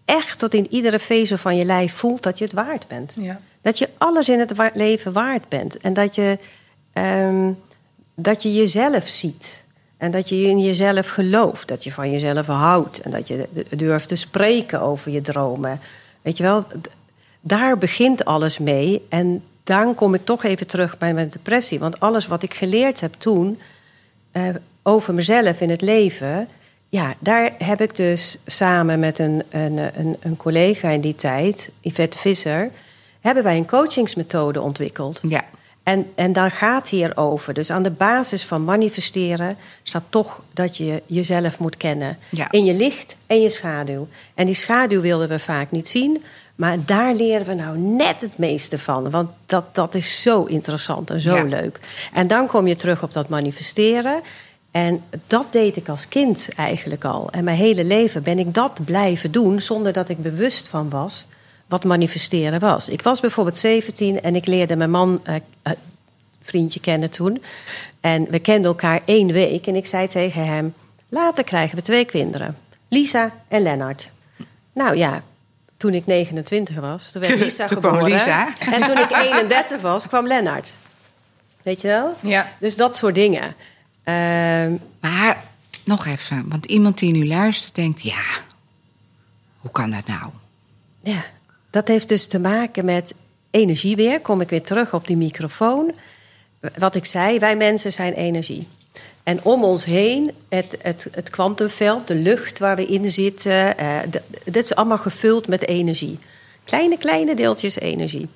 [0.05, 3.17] echt tot in iedere vezel van je lijf voelt dat je het waard bent.
[3.21, 3.41] Ja.
[3.61, 5.77] Dat je alles in het wa- leven waard bent.
[5.77, 6.39] En dat je,
[6.93, 7.51] ehm,
[8.15, 9.63] dat je jezelf ziet.
[9.97, 11.69] En dat je in jezelf gelooft.
[11.69, 13.01] Dat je van jezelf houdt.
[13.01, 15.81] En dat je durft te spreken over je dromen.
[16.23, 16.67] Weet je wel,
[17.41, 19.07] daar begint alles mee.
[19.09, 21.79] En dan kom ik toch even terug bij mijn depressie.
[21.79, 23.59] Want alles wat ik geleerd heb toen
[24.31, 24.49] eh,
[24.83, 26.49] over mezelf in het leven.
[26.89, 31.71] Ja, daar heb ik dus samen met een, een, een, een collega in die tijd,
[31.81, 32.71] Yvette Visser,
[33.21, 35.21] hebben wij een coachingsmethode ontwikkeld.
[35.23, 35.45] Ja.
[35.83, 37.55] En, en daar gaat hier over.
[37.55, 42.19] Dus aan de basis van manifesteren staat toch dat je jezelf moet kennen.
[42.31, 42.51] Ja.
[42.51, 44.09] In je licht en je schaduw.
[44.35, 46.23] En die schaduw wilden we vaak niet zien.
[46.59, 49.11] Maar daar leren we nou net het meeste van.
[49.11, 51.43] Want dat, dat is zo interessant en zo Ja.
[51.43, 51.81] leuk.
[52.13, 54.21] En dan kom je terug op dat manifesteren.
[54.71, 57.31] En dat deed ik als kind eigenlijk al.
[57.31, 61.27] En mijn hele leven ben ik dat blijven doen zonder dat ik bewust van was
[61.67, 62.89] wat manifesteren was.
[62.89, 65.73] Ik was bijvoorbeeld 17 en ik leerde mijn man, eh, eh,
[66.43, 67.43] vriendje kennen toen.
[68.01, 69.67] En we kenden elkaar één week.
[69.67, 70.75] En ik zei tegen hem:
[71.09, 72.57] Later krijgen we twee kinderen,
[72.89, 74.11] Lisa en Lennart.
[74.73, 75.23] Nou ja,
[75.79, 78.13] toen ik 29 was, toen werd Lisa Toen geboren.
[78.13, 78.49] Lisa.
[78.59, 80.75] En toen ik 31 was, kwam Lennart.
[81.63, 82.15] Weet je wel?
[82.21, 82.53] Ja.
[82.61, 83.55] Dus dat soort dingen.
[84.05, 85.45] Ehm, Maar
[85.85, 88.23] nog even, want iemand die nu luistert denkt: ja,
[89.61, 90.31] hoe kan dat nou?
[91.03, 91.25] Ja,
[91.71, 93.15] dat heeft dus te maken met
[93.51, 94.21] energie weer.
[94.21, 95.95] Kom ik weer terug op die microfoon.
[96.79, 98.69] Wat ik zei, wij mensen zijn energie.
[99.29, 103.97] En om ons heen, het, het, het kwantumveld, de lucht waar we in zitten, eh,
[104.45, 106.19] dit is allemaal gevuld met energie.
[106.65, 108.29] Kleine, kleine deeltjes energie.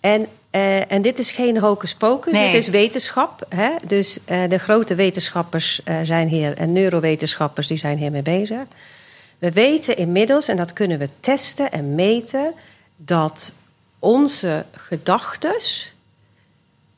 [0.00, 2.52] En, eh, en dit is geen hocus pocus, Nee.
[2.52, 3.46] dit is wetenschap.
[3.48, 3.70] Hè?
[3.86, 8.62] Dus eh, de grote wetenschappers zijn hier en neurowetenschappers die zijn hiermee bezig.
[9.38, 12.54] We weten inmiddels, en dat kunnen we testen en meten,
[12.96, 13.52] dat
[13.98, 15.94] onze gedachtes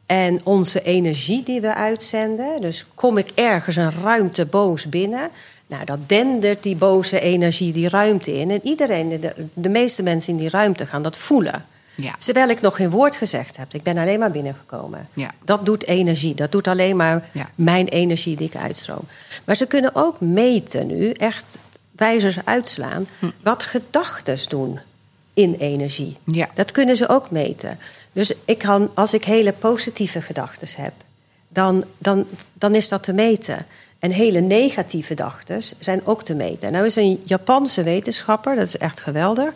[0.06, 5.28] en onze energie die we uitzenden, dus kom ik ergens een ruimte boos binnen,
[5.66, 8.50] nou, dat dendert die boze energie die ruimte in.
[8.50, 11.64] En iedereen, de, de meeste mensen in die ruimte gaan dat voelen.
[11.94, 12.14] Ja.
[12.18, 13.74] Terwijl ik nog geen woord gezegd heb.
[13.74, 15.08] Ik ben alleen maar binnengekomen.
[15.14, 15.30] Ja.
[15.44, 16.34] Dat doet energie.
[16.34, 17.48] Dat doet alleen maar Ja.
[17.54, 19.04] mijn energie die ik uitstroom.
[19.44, 21.44] Maar ze kunnen ook meten nu, echt
[21.96, 23.26] wijzers uitslaan, Hm.
[23.42, 24.78] wat gedachten doen
[25.34, 26.16] in energie.
[26.24, 26.48] Ja.
[26.54, 27.78] Dat kunnen ze ook meten.
[28.12, 30.92] Dus ik kan, als ik hele positieve gedachten heb,
[31.48, 33.66] dan, dan, dan is dat te meten.
[33.98, 36.66] En hele negatieve gedachten zijn ook te meten.
[36.66, 39.52] En nou is een Japanse wetenschapper, dat is echt geweldig,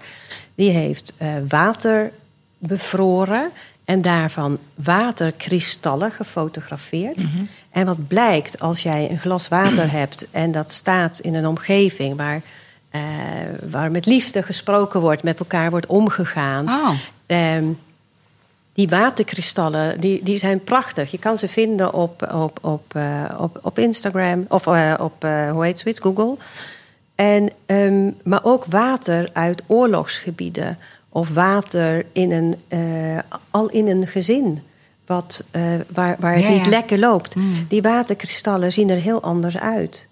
[0.55, 2.13] die heeft eh, water
[2.59, 3.51] bevroren
[3.85, 7.25] en daarvan waterkristallen gefotografeerd.
[7.71, 12.17] En wat blijkt als jij een glas water hebt en dat staat in een omgeving
[12.17, 12.43] waar,
[13.71, 16.69] waar met liefde gesproken wordt, met elkaar wordt omgegaan.
[16.69, 16.91] Oh.
[17.27, 17.65] Ehm,
[18.73, 21.11] die waterkristallen die, die zijn prachtig.
[21.11, 25.51] Je kan ze vinden op, op, op, eh, op, op Instagram of eh, op, eh,
[25.51, 26.37] hoe heet zoiets, Google.
[27.15, 30.79] En, ehm, maar ook water uit oorlogsgebieden.
[31.09, 33.19] Of water in een, eh,
[33.51, 34.63] al in een gezin.
[35.07, 36.71] Wat, eh, waar, waar het Ja, niet ja.
[36.71, 37.35] lekker loopt.
[37.35, 37.67] Mm.
[37.69, 40.07] Die waterkristallen zien er heel anders uit.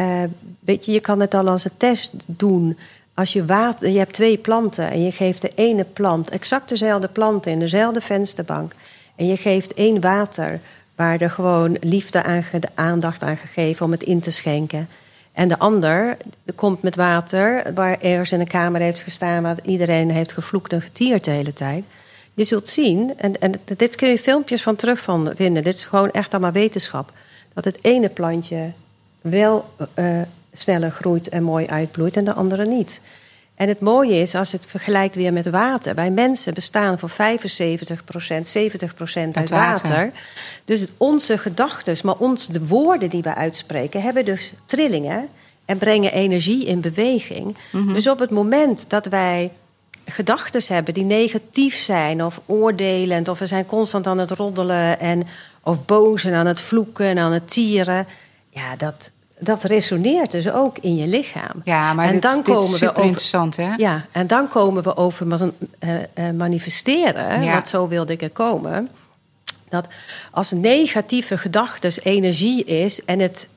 [0.00, 0.22] Eh,
[0.60, 2.78] weet je, je kan het al als een test doen.
[3.14, 7.08] Als je water, je hebt twee planten en je geeft de ene plant exact dezelfde
[7.08, 8.72] planten in dezelfde vensterbank.
[9.16, 10.60] En je geeft één water
[10.96, 14.88] waar er gewoon liefde aan, ge- aandacht aan gegeven om het in te schenken.
[15.32, 16.16] En de ander
[16.54, 20.82] komt met water waar ergens in een kamer heeft gestaan waar iedereen heeft gevloekt en
[20.82, 21.84] getierd de hele tijd.
[22.34, 25.00] Je zult zien, en, en dit kun je filmpjes van terug
[25.34, 25.64] vinden.
[25.64, 27.12] Dit is gewoon echt allemaal wetenschap.
[27.54, 28.72] Dat het ene plantje
[29.20, 30.20] wel eh,
[30.52, 33.00] sneller groeit en mooi uitbloeit en de andere niet.
[33.54, 35.94] En het mooie is, als het vergelijkt weer met water.
[35.94, 37.14] Wij mensen bestaan voor 75%
[38.42, 39.50] 70 uit Uit water.
[39.50, 40.12] water.
[40.64, 45.28] Dus onze gedachten, maar ons, de woorden die we uitspreken, hebben dus trillingen
[45.64, 47.56] en brengen energie in beweging.
[47.72, 49.50] Dus op het moment dat wij
[50.06, 55.26] gedachten hebben die negatief zijn of oordelend, of we zijn constant aan het roddelen en
[55.62, 58.06] of boos en aan het vloeken en aan het tieren,
[58.50, 61.60] ja, dat, dat resoneert dus ook in je lichaam.
[61.64, 63.74] Ja, maar en dit, dan dit is we super over interessant, hè?
[63.76, 67.52] ja, en dan komen we over man- eh, eh, manifesteren, Ja.
[67.52, 68.88] want zo wilde ik er komen.
[69.68, 69.86] Dat
[70.30, 73.48] als negatieve gedachten energie is en het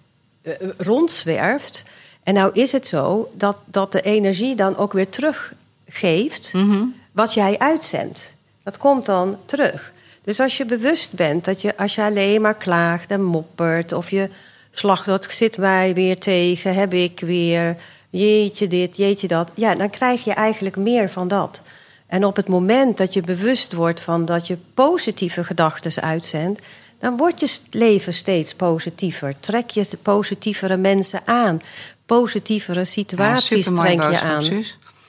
[0.41, 1.83] eh, rondzwerft.
[2.23, 6.83] En nou is het zo dat, dat de energie dan ook weer teruggeeft Mhm.
[7.11, 8.33] wat jij uitzendt.
[8.63, 9.91] Dat komt dan terug.
[10.23, 14.09] Dus als je bewust bent dat je, als je alleen maar klaagt en moppert, of
[14.09, 14.29] je
[14.73, 17.77] slag dat zit mij weer tegen, heb ik weer,
[18.09, 21.61] jeetje dit, jeetje dat, ja, dan krijg je eigenlijk meer van dat.
[22.07, 26.61] En op het moment dat je bewust wordt van dat je positieve gedachten uitzendt,
[26.99, 29.39] dan wordt je leven steeds positiever.
[29.39, 31.61] Trek je positievere mensen aan,
[32.05, 34.63] positievere situaties trek je aan.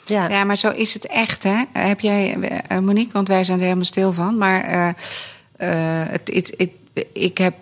[0.06, 0.28] Ja.
[0.28, 1.62] Ja, maar zo is het echt, hè?
[1.72, 4.38] Heb jij, eh, Monique, want wij zijn er helemaal stil van.
[4.38, 4.88] Maar eh,
[5.56, 6.70] eh, het, het, het,
[7.12, 7.54] ik heb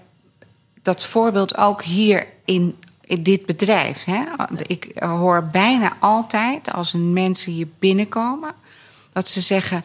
[0.82, 4.04] dat voorbeeld ook hier in, in dit bedrijf.
[4.04, 4.22] Hè?
[4.66, 8.54] Ik hoor bijna altijd als mensen hier binnenkomen...
[9.12, 9.84] dat ze zeggen,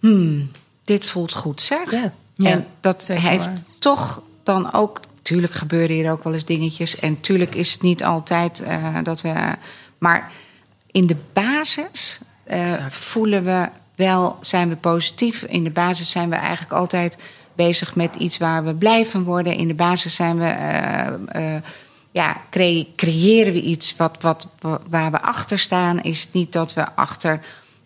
[0.00, 0.50] hmm,
[0.84, 1.90] dit voelt goed, zeg.
[1.90, 2.12] Ja.
[2.34, 3.62] Ja, en dat heeft waar.
[3.78, 5.00] toch dan ook...
[5.22, 7.00] Tuurlijk gebeuren hier ook wel eens dingetjes.
[7.00, 9.54] En tuurlijk is het niet altijd eh, dat we...
[9.98, 10.32] Maar
[10.90, 15.42] in de basis eh, voelen we wel, zijn we positief.
[15.42, 17.16] In de basis zijn we eigenlijk altijd
[17.56, 19.54] bezig met iets waar we blij van worden.
[19.56, 21.62] In de basis zijn we, eh, eh,
[22.10, 26.00] ja, cre- creëren we iets wat, wat, wa- waar we achter staan.
[26.00, 27.40] Is het niet dat we achter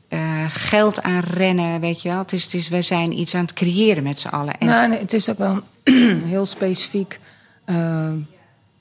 [0.09, 2.19] eh, geld aan rennen, weet je wel.
[2.19, 4.59] Het is, we zijn iets aan het creëren met z'n allen.
[4.59, 7.19] En, Nou, nee, het is ook wel een heel specifiek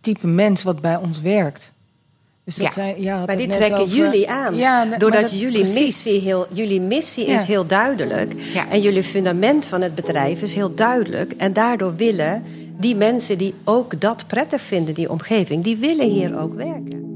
[0.01, 1.71] type mens wat bij ons werkt.
[2.49, 2.71] Dus dat Ja.
[2.73, 4.55] zijn, ja, had Maar die trekken over- jullie aan.
[4.55, 5.79] Ja, Doordat dat- jullie precies.
[5.79, 8.33] missie, heel, jullie missie is heel duidelijk.
[8.69, 11.33] En jullie fundament van het bedrijf is heel duidelijk.
[11.37, 12.43] En daardoor willen
[12.79, 17.07] die mensen die ook dat prettig vinden, die omgeving, die willen hier ook werken.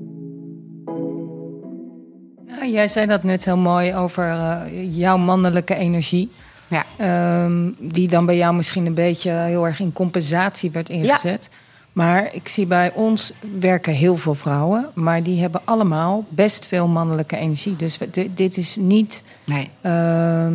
[2.48, 4.62] Ja, jij zei dat net heel mooi over eh,
[4.98, 6.30] jouw mannelijke energie.
[6.67, 6.86] ja.
[6.98, 11.50] Ehm, die dan bij jou misschien een beetje heel erg in compensatie werd ingezet.
[11.93, 16.88] Maar ik zie bij ons werken heel veel vrouwen, maar die hebben allemaal best veel
[16.88, 17.75] mannelijke energie.
[17.75, 17.97] Dus
[18.29, 19.69] dit is niet, Nee.
[19.82, 20.53] ehm,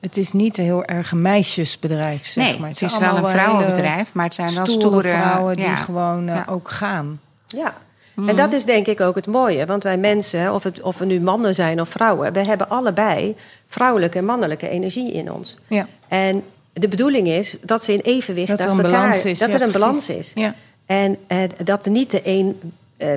[0.00, 2.26] het is niet een heel erg een meisjesbedrijf.
[2.26, 2.68] Zeg Nee, maar.
[2.68, 5.76] het zijn is wel een vrouwenbedrijf, maar het zijn wel stoere, stoere vrouwen die ja.
[5.76, 6.44] gewoon eh, Ja.
[6.48, 7.20] ook gaan.
[7.46, 7.74] Ja.
[8.14, 8.28] Mhm.
[8.28, 9.66] En dat is denk ik ook het mooie.
[9.66, 13.36] Want wij mensen, of, het, of we nu mannen zijn of vrouwen, we hebben allebei
[13.68, 15.56] vrouwelijke en mannelijke energie in ons.
[15.66, 15.86] Ja.
[16.08, 19.38] En de bedoeling is dat ze in evenwicht Dat er naast een elkaar, balans is.
[19.38, 19.86] Dat Ja, er een precies.
[19.86, 20.32] balans is.
[20.34, 20.54] Ja.
[20.86, 22.60] En eh, dat er niet de een
[22.96, 23.08] eh,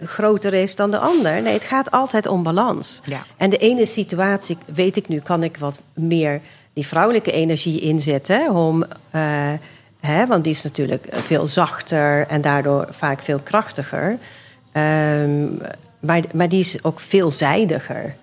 [0.00, 1.42] groter is dan de ander.
[1.42, 3.00] Nee, het gaat altijd om balans.
[3.04, 3.26] Ja.
[3.36, 6.40] En de ene situatie, weet ik nu, kan ik wat meer
[6.72, 8.50] die vrouwelijke energie inzetten.
[8.50, 9.52] Om, eh,
[10.00, 14.18] hè, want die is natuurlijk veel zachter en daardoor vaak veel krachtiger.
[14.72, 15.44] Ehm,
[16.00, 18.16] maar, maar die is ook veelzijdiger.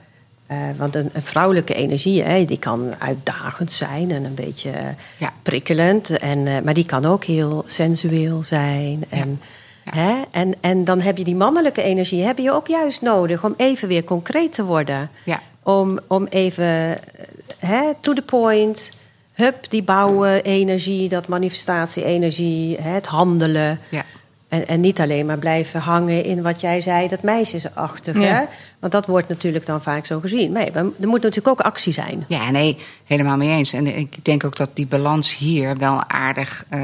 [0.52, 4.86] Eh, want een, een vrouwelijke energie, hè, die kan uitdagend zijn en een beetje eh,
[5.18, 5.34] Ja.
[5.42, 6.10] prikkelend.
[6.10, 9.04] En, eh, maar die kan ook heel sensueel zijn.
[9.10, 9.42] En,
[9.84, 9.92] Ja.
[9.94, 10.22] Hè?
[10.32, 13.88] En, en dan heb je die mannelijke energie heb je ook juist nodig om even
[13.88, 15.10] weer concreet te worden.
[15.26, 15.42] Ja.
[15.64, 16.98] Om, om even
[17.58, 18.92] hè, to the point.
[19.34, 23.80] Hup, die bouwen energie, dat manifestatie-energie, hè, het handelen.
[23.90, 24.04] Ja.
[24.52, 28.20] En, en niet alleen maar blijven hangen in wat jij zei, dat meisjesachtige.
[28.20, 28.34] Ja.
[28.34, 28.44] hè?
[28.80, 30.52] Want dat wordt natuurlijk dan vaak zo gezien.
[30.52, 32.24] Nee, er moet natuurlijk ook actie zijn.
[32.28, 33.74] Ja, nee, helemaal mee eens.
[33.74, 36.66] En ik denk ook dat die balans hier wel aardig.
[36.70, 36.82] eh,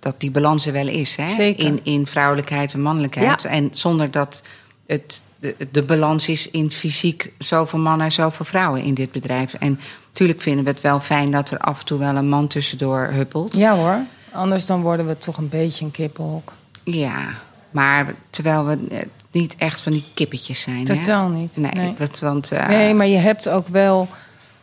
[0.00, 1.16] dat die balans er wel is.
[1.16, 1.28] Hè?
[1.28, 1.64] Zeker.
[1.64, 3.42] In, in vrouwelijkheid en mannelijkheid.
[3.42, 3.48] Ja.
[3.48, 4.42] En zonder dat
[4.86, 9.54] het de, de balans is in fysiek zoveel mannen en zoveel vrouwen in dit bedrijf.
[9.54, 12.46] En natuurlijk vinden we het wel fijn dat er af en toe wel een man
[12.46, 13.56] tussendoor huppelt.
[13.56, 14.00] ja hoor,
[14.32, 16.52] anders dan worden we toch een beetje een kippenhok.
[16.92, 17.28] Ja,
[17.70, 18.98] maar terwijl we eh,
[19.30, 20.76] niet echt van die kippetjes zijn.
[20.88, 20.94] hè?
[20.94, 21.56] Totaal niet.
[21.56, 21.94] Nee, Nee.
[21.98, 24.08] Dat, want, eh, Nee, maar je hebt ook wel.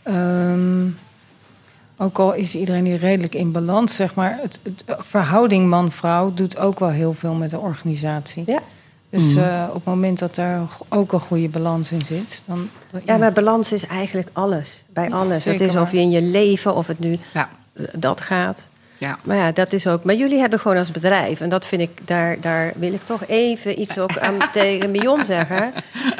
[0.03, 0.87] ehm,
[1.97, 4.39] ook al is iedereen hier redelijk in balans, zeg maar.
[4.41, 8.43] Het, het verhouding man-vrouw doet ook wel heel veel met de organisatie.
[8.45, 8.59] Ja.
[9.09, 9.43] Dus Mhm.
[9.43, 12.69] eh, op het moment dat daar ook een goede balans in zit, dan.
[12.91, 14.83] dan- Ja, maar balans is eigenlijk alles.
[14.87, 15.43] Bij alles.
[15.43, 17.49] zeker het is of je in je leven, of het nu ja.
[17.73, 18.67] eh, dat gaat.
[18.97, 19.17] Ja.
[19.23, 20.03] Maar ja, dat is ook.
[20.03, 23.25] Maar jullie hebben gewoon als bedrijf, en dat vind ik, daar, daar wil ik toch
[23.27, 25.73] even iets ook aan tegen Mion zeggen.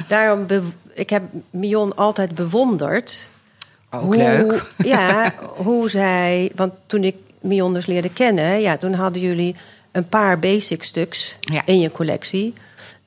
[0.08, 0.62] Daarom, be-
[0.94, 3.28] ik heb Mion altijd bewonderd.
[3.92, 4.66] Ook hoe, leuk.
[4.78, 6.52] Ja, hoe zij.
[6.56, 9.56] Want toen ik Mion dus leerde kennen, ja, toen hadden jullie
[9.92, 11.62] een paar basic stuks Ja.
[11.66, 12.54] in je collectie.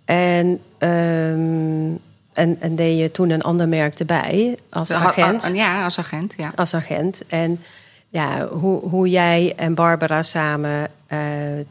[0.04, 1.90] En, ehm,
[2.32, 6.52] en, en deed je toen een ander merk erbij als agent Ja, als agent, ja.
[6.56, 7.22] als agent.
[7.28, 7.60] En
[8.08, 11.18] ja, hoe, hoe jij en Barbara samen eh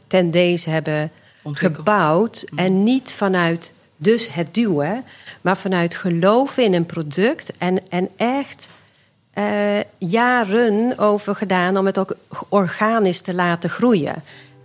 [0.06, 1.10] ten deze hebben
[1.42, 1.76] Ontwikkeld.
[1.86, 2.44] gebouwd.
[2.56, 5.04] En niet vanuit dus het duwen,
[5.40, 7.52] maar vanuit geloven in een product.
[7.58, 8.68] En, en echt
[9.32, 9.44] eh,
[9.98, 12.16] jaren over gedaan om het ook
[12.48, 14.14] organisch te laten groeien.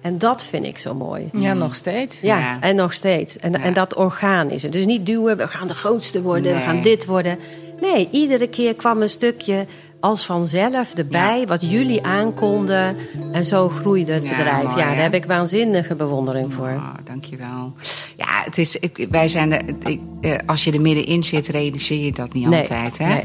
[0.01, 1.29] En dat vind ik zo mooi.
[1.33, 2.21] Ja, nog steeds.
[2.21, 2.57] Ja, Ja.
[2.61, 3.37] en nog steeds.
[3.37, 3.59] En, Ja.
[3.59, 4.61] en dat organisch.
[4.61, 7.37] Dus niet duwen, we gaan de grootste worden, we gaan dit worden.
[7.81, 9.65] Nee, iedere keer kwam een stukje
[10.03, 12.97] als vanzelf erbij, wat jullie aankonden.
[13.31, 14.63] En zo groeide het Ja, bedrijf.
[14.63, 14.93] mooi, ja, hè?
[14.93, 16.67] daar heb ik waanzinnige bewondering voor.
[16.67, 17.73] Oh, dankjewel.
[18.17, 22.05] Ja, het is, ik, wij zijn de, ik, eh, als je er middenin zit, realiseer
[22.05, 22.97] je dat niet Nee, altijd.
[22.97, 23.07] Hè?
[23.07, 23.23] nee.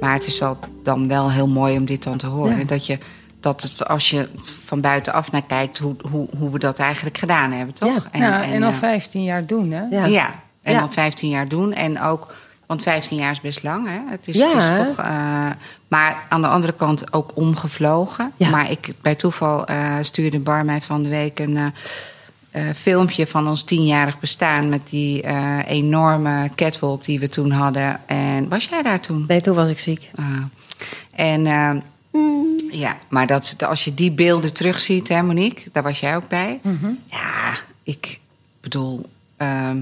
[0.00, 2.58] Maar het is al dan wel heel mooi om dit dan te horen.
[2.58, 2.64] Ja.
[2.64, 2.98] Dat, je,
[3.40, 7.52] dat het, als je van buitenaf naar kijkt, hoe, hoe, hoe we dat eigenlijk gedaan
[7.52, 8.08] hebben, toch?
[8.12, 8.18] Ja.
[8.26, 9.82] Ja, en, al eh, 15 jaar doen, hè?
[9.90, 10.04] Ja.
[10.06, 10.30] ja.
[10.62, 10.78] en Ja.
[10.80, 11.72] dan 15 jaar doen.
[11.72, 12.34] En ook,
[12.70, 13.98] want 15 jaar is best lang, hè?
[14.10, 14.48] Het is, Ja.
[14.48, 14.98] het is toch.
[15.04, 15.50] eh,
[15.88, 18.32] maar aan de andere kant ook omgevlogen.
[18.36, 18.48] Ja.
[18.50, 21.56] Maar ik, bij toeval eh, stuurde Bar mij van de week een.
[21.56, 25.24] eh, filmpje van ons tienjarig bestaan met die
[25.66, 28.00] enorme catwalk die we toen hadden.
[28.06, 29.24] En was jij daar toen?
[29.28, 30.10] Nee, toen was ik ziek.
[30.14, 30.24] Ah.
[31.14, 31.42] En
[32.72, 36.60] ja, maar dat, als je die beelden terugziet, hè Monique, daar was jij ook bij.
[37.06, 37.52] Ja,
[37.82, 38.20] ik
[38.60, 39.80] bedoel, ehm,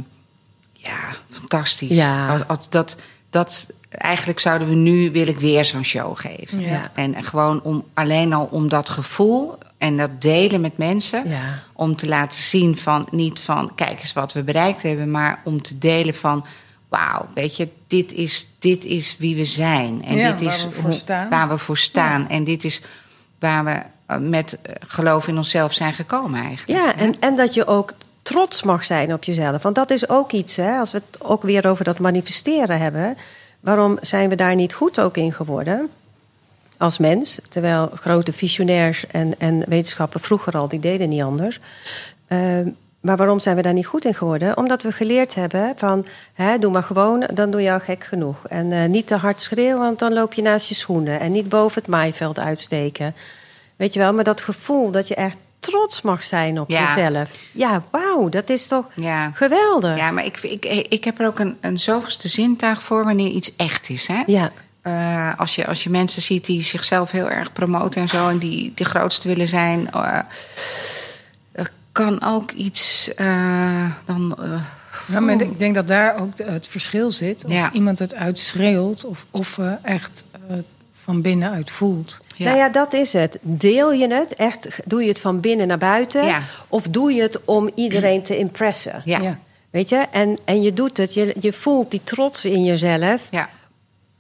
[0.88, 1.96] ja, fantastisch.
[1.96, 2.28] Ja.
[2.28, 2.96] Als, als dat,
[3.30, 6.60] dat, eigenlijk zouden we nu, wil ik weer zo'n show geven.
[6.60, 6.90] Ja.
[6.94, 11.28] En gewoon om, alleen al om dat gevoel en dat delen met mensen.
[11.28, 11.62] Ja.
[11.72, 15.62] Om te laten zien van, niet van, kijk eens wat we bereikt hebben, maar om
[15.62, 16.44] te delen van,
[16.88, 20.04] wauw, weet je, dit is, dit is wie we zijn.
[20.04, 21.28] En Ja, dit waar is we voor hoe- staan.
[21.28, 22.28] waar we voor staan.
[22.28, 22.80] En dit is
[23.38, 26.80] waar we eh, met eh, geloof in onszelf zijn gekomen eigenlijk.
[26.80, 27.92] Ja, en, en dat je ook
[28.28, 29.62] trots mag zijn op jezelf.
[29.62, 33.16] Want dat is ook iets, hè, als we het ook weer over dat manifesteren hebben.
[33.60, 35.88] Waarom zijn we daar niet goed ook in geworden?
[36.78, 37.38] Als mens.
[37.48, 41.58] Terwijl grote visionairs en, en wetenschappen vroeger al, die deden niet anders.
[42.26, 42.68] Ehm,
[43.00, 44.56] maar waarom zijn we daar niet goed in geworden?
[44.56, 48.46] Omdat we geleerd hebben van, hè, doe maar gewoon, dan doe je al gek genoeg.
[48.48, 51.20] En eh, niet te hard schreeuwen, want dan loop je naast je schoenen.
[51.20, 53.14] En niet boven het maaiveld uitsteken.
[53.76, 56.94] Weet je wel, maar dat gevoel dat je echt trots mag zijn op Ja.
[56.94, 57.30] jezelf.
[57.52, 59.30] Ja, wauw, dat is toch Ja.
[59.34, 59.96] geweldig.
[59.96, 63.56] Ja, maar ik, ik, ik heb er ook een, een zoveelste zintuig voor wanneer iets
[63.56, 64.06] echt is.
[64.06, 64.22] Hè?
[64.26, 64.50] Ja.
[64.82, 68.28] Eh, als, je, als je mensen ziet die zichzelf heel erg promoten en zo...
[68.28, 69.90] en die de grootste willen zijn...
[69.90, 70.18] eh,
[71.52, 74.36] er kan ook iets eh, dan...
[74.42, 74.62] eh,
[75.12, 77.44] Ja, maar ik denk dat daar ook het verschil zit.
[77.44, 77.72] Of Ja.
[77.72, 80.24] iemand het uitschreeuwt of, of echt
[81.08, 82.18] van binnenuit voelt.
[82.36, 82.44] ja.
[82.44, 83.38] Nou ja, dat is het.
[83.40, 84.34] Deel je het?
[84.34, 86.24] Echt, doe je het van binnen naar buiten?
[86.24, 86.42] Ja.
[86.68, 89.02] Of doe je het om iedereen te impressen?
[89.04, 89.18] Ja.
[89.20, 89.38] Ja.
[89.70, 89.96] Weet je?
[90.10, 93.26] En, en je doet het, je, je voelt die trots in jezelf.
[93.30, 93.48] ja.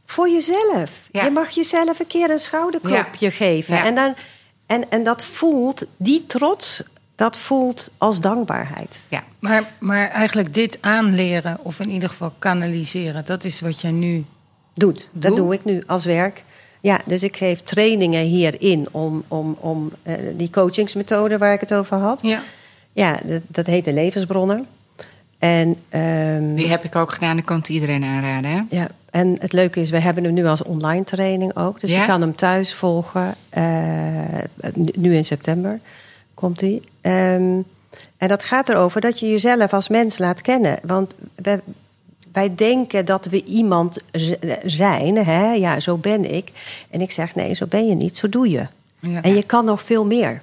[0.04, 0.90] Voor jezelf.
[1.12, 1.24] Ja.
[1.24, 3.74] Je mag jezelf een keer een schouderklopje geven.
[3.74, 3.84] Ja.
[3.84, 4.14] En, dan,
[4.66, 6.82] en, en dat voelt, die trots,
[7.14, 9.04] dat voelt als dankbaarheid.
[9.08, 9.22] ja.
[9.38, 14.24] Maar, maar eigenlijk dit aanleren, of in ieder geval kanaliseren, dat is wat jij nu.
[14.74, 15.08] doet.
[15.12, 15.36] Dat Doe?
[15.40, 16.42] doe ik nu als werk.
[16.80, 21.74] Ja, dus ik geef trainingen hierin om, om, om eh, die coachingsmethode waar ik het
[21.74, 22.20] over had.
[22.22, 22.42] Ja.
[22.92, 24.66] Ja, dat, dat heet de levensbronnen.
[25.38, 28.50] En, ehm, Die heb ik ook gedaan, dat kan het iedereen aanraden.
[28.50, 28.60] Hè?
[28.76, 31.80] ja, en het leuke is, we hebben hem nu als online training ook.
[31.80, 32.00] Dus Ja?
[32.00, 33.34] je kan hem thuis volgen.
[33.48, 33.62] eh,
[34.74, 35.80] nu- nu in september
[36.34, 36.82] komt hij.
[37.00, 37.60] Ehm,
[38.16, 40.78] en dat gaat erover dat je jezelf als mens laat kennen.
[40.82, 41.60] Want we,
[42.32, 43.98] wij denken dat we iemand
[44.64, 45.16] zijn.
[45.16, 45.52] Hè?
[45.52, 46.48] Ja, zo ben ik.
[46.90, 48.16] En ik zeg, nee, zo ben je niet.
[48.16, 48.66] Zo doe je.
[49.00, 49.22] Ja.
[49.22, 50.42] En je kan nog veel meer.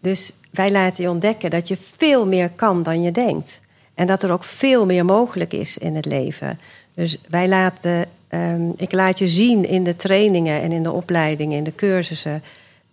[0.00, 3.60] Dus wij laten je ontdekken dat je veel meer kan dan je denkt.
[3.94, 6.58] En dat er ook veel meer mogelijk is in het leven.
[6.94, 11.56] Dus wij laten, ehm, ik laat je zien in de trainingen en in de opleidingen,
[11.56, 12.42] in de cursussen,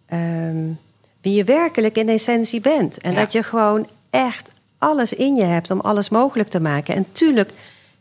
[0.06, 0.58] ehm,
[1.22, 2.98] wie je werkelijk in essentie bent.
[2.98, 3.20] En Ja.
[3.20, 6.96] dat je gewoon echt alles in je hebt om alles mogelijk te maken.
[6.96, 7.52] En tuurlijk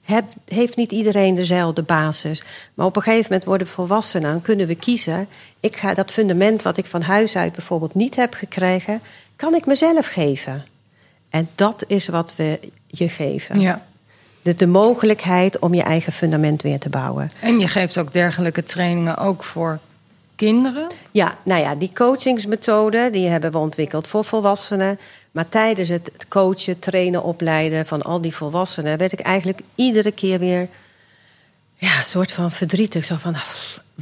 [0.02, 2.42] heb, heeft niet iedereen dezelfde basis.
[2.74, 4.22] Maar op een gegeven moment worden we volwassen.
[4.22, 5.28] Dan kunnen we kiezen.
[5.60, 9.00] Ik ga dat fundament wat ik van huis uit bijvoorbeeld niet heb gekregen,
[9.36, 10.64] kan ik mezelf geven.
[11.30, 13.60] En dat is wat we je geven.
[13.60, 13.84] ja.
[14.42, 17.28] De, de mogelijkheid om je eigen fundament weer te bouwen.
[17.40, 19.78] En je geeft ook dergelijke trainingen ook voor
[20.36, 20.86] kinderen.
[21.10, 24.98] Ja, nou ja, die coachingsmethode die hebben we ontwikkeld voor volwassenen.
[25.32, 30.38] Maar tijdens het coachen, trainen, opleiden van al die volwassenen werd ik eigenlijk iedere keer
[30.38, 30.68] weer
[31.76, 33.04] ja, een soort van verdrietig.
[33.04, 33.34] Zo van,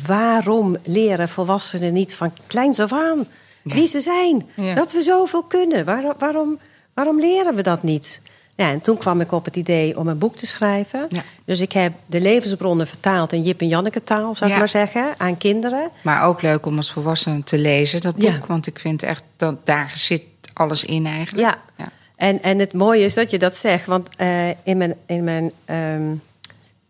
[0.06, 3.26] waarom leren volwassenen niet van kleins af aan
[3.62, 4.48] wie ze zijn?
[4.54, 4.74] Ja.
[4.74, 5.84] Dat we zoveel kunnen.
[5.84, 6.58] Waarom, waarom,
[6.94, 8.20] waarom leren we dat niet?
[8.54, 11.06] Ja, en toen kwam ik op het idee om een boek te schrijven.
[11.08, 11.22] Ja.
[11.44, 14.58] Dus ik heb de levensbronnen vertaald in Jip en Janneke taal, zou ik Ja.
[14.58, 15.90] maar zeggen, aan kinderen.
[16.02, 18.46] Maar ook leuk om als volwassene te lezen, dat boek.
[18.46, 20.22] Want ik vind echt dat daar zit
[20.60, 21.48] alles in eigenlijk.
[21.48, 21.58] Ja.
[21.76, 21.90] Ja.
[22.16, 25.52] En, en het mooie is dat je dat zegt, want eh, in mijn, in mijn
[25.64, 26.12] ehm,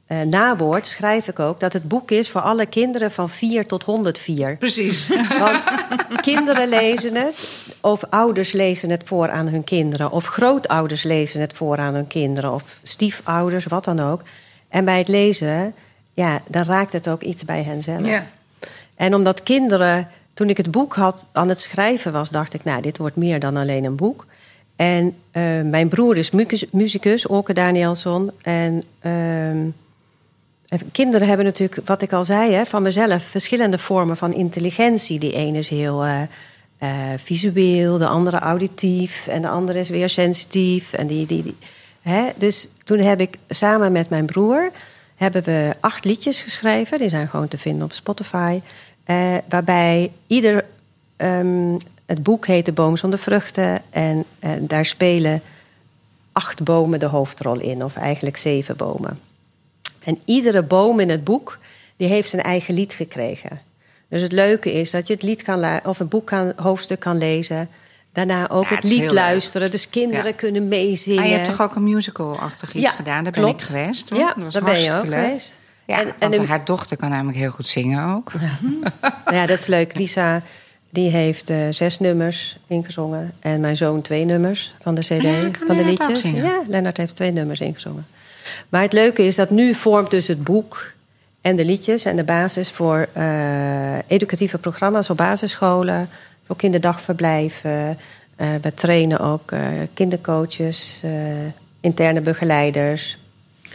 [0.07, 3.83] eh, nawoord schrijf ik ook dat het boek is voor alle kinderen van 4 tot
[3.83, 4.57] 104.
[4.57, 5.09] Precies.
[5.39, 5.63] Want
[6.21, 7.49] kinderen lezen het,
[7.81, 12.07] of ouders lezen het voor aan hun kinderen, of grootouders lezen het voor aan hun
[12.07, 14.23] kinderen, of stiefouders, wat dan ook.
[14.69, 15.75] En bij het lezen,
[16.15, 18.07] ja, dan raakt het ook iets bij hen zelf.
[18.07, 18.27] Ja.
[18.95, 20.09] En omdat kinderen,
[20.41, 23.41] toen ik het boek had aan het schrijven was, dacht ik, nou, dit wordt meer
[23.41, 24.27] dan alleen een boek.
[24.77, 26.31] En eh, mijn broer is
[26.71, 28.31] muzikus, Orke Danielsson.
[28.43, 29.67] En ehm,
[30.69, 35.19] en kinderen hebben natuurlijk, wat ik al zei, hè, van mezelf, verschillende vormen van intelligentie.
[35.19, 36.23] Die ene is heel eh,
[36.79, 40.93] eh, visueel, de andere auditief en de andere is weer sensitief.
[40.93, 41.57] En die, die, die,
[42.01, 42.29] hè.
[42.37, 44.71] Dus toen heb ik samen met mijn broer
[45.21, 46.99] hebben we acht liedjes geschreven.
[46.99, 48.61] Die zijn gewoon te vinden op Spotify.
[49.11, 50.65] Eh, waarbij ieder.
[51.17, 53.83] ehm, het boek heet De Boom zonder vruchten.
[53.91, 55.43] En, en daar spelen
[56.33, 59.21] acht bomen de hoofdrol in, of eigenlijk zeven bomen.
[60.05, 61.59] En iedere boom in het boek
[61.97, 63.61] die heeft zijn eigen lied gekregen.
[64.09, 67.19] Dus het leuke is dat je het lied kan of een boek kan, hoofdstuk kan
[67.19, 67.69] lezen.
[68.13, 69.13] Daarna ook Ja, het lied leuk.
[69.13, 69.71] luisteren.
[69.71, 70.33] Dus kinderen Ja.
[70.33, 71.19] kunnen meezingen.
[71.21, 73.25] Maar je hebt toch ook een musical-achtig iets Ja, gedaan?
[73.25, 73.47] Daar klopt.
[73.57, 74.09] ben ik geweest.
[74.11, 74.19] Hoor.
[74.19, 75.25] Ja, Dat was daar ben je ook leuk.
[75.25, 75.57] geweest.
[75.91, 78.33] Ja, En- want haar dochter kan namelijk heel goed zingen ook.
[79.25, 79.97] Nou ja, dat is leuk.
[79.97, 80.43] Lisa
[80.91, 83.33] die heeft eh, zes nummers ingezongen.
[83.41, 86.23] En mijn zoon twee nummers van de cd, kan van de liedjes.
[86.23, 88.07] Ja, Lennart heeft twee nummers ingezongen.
[88.69, 90.93] Maar het leuke is dat nu vormt dus het boek
[91.41, 92.05] en de liedjes...
[92.05, 96.09] en de basis voor eh, educatieve programma's op basisscholen...
[96.47, 97.99] voor kinderdagverblijven.
[98.37, 99.53] Eh, we trainen ook
[99.95, 101.03] kindercoaches,
[101.81, 103.19] interne begeleiders...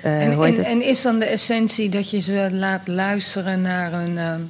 [0.01, 4.41] eh, En, en, is dan de essentie dat je ze laat luisteren naar hun, ehm,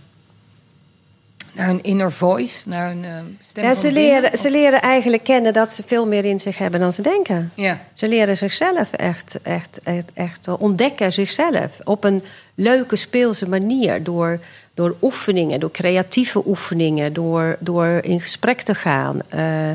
[1.54, 4.04] naar hun inner voice, naar hun ehm, stem Ja, ze, binnen?
[4.04, 7.52] leren, ze leren eigenlijk kennen dat ze veel meer in zich hebben dan ze denken.
[7.56, 12.24] Ja, Ze leren zichzelf echt, echt, echt, echt ontdekken zichzelf op een
[12.56, 14.04] leuke speelse manier.
[14.04, 14.40] Door,
[14.74, 19.20] door oefeningen, door creatieve oefeningen, door, door in gesprek te gaan.
[19.30, 19.72] Eh,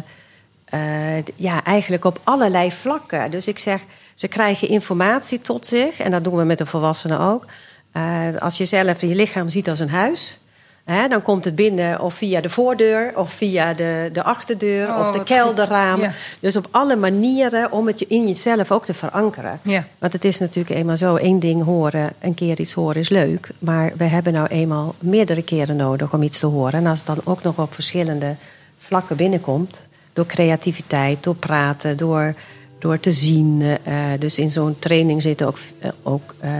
[0.71, 3.31] eh, ja, eigenlijk op allerlei vlakken.
[3.31, 3.81] Dus ik zeg,
[4.21, 5.99] ze krijgen informatie tot zich.
[5.99, 7.45] En dat doen we met de volwassenen ook.
[7.93, 10.39] Eh, als je zelf je lichaam ziet als een huis...
[10.85, 14.99] Hè, dan komt het binnen of via de voordeur of via de, de achterdeur Oh,
[14.99, 16.01] of de kelderraam.
[16.01, 16.12] Ja.
[16.41, 19.61] Dus op alle manieren om het je in jezelf ook te verankeren.
[19.62, 19.85] Ja.
[19.99, 23.51] Want het is natuurlijk eenmaal zo, één ding horen, een keer iets horen is leuk.
[23.59, 26.73] Maar we hebben nou eenmaal meerdere keren nodig om iets te horen.
[26.73, 28.37] En als het dan ook nog op verschillende
[28.79, 29.85] vlakken binnenkomt...
[30.12, 32.35] door creativiteit, door praten, door,
[32.81, 33.62] door te zien.
[33.83, 35.59] eh, dus in zo'n training zitten ook...
[35.78, 36.51] eh, ook eh,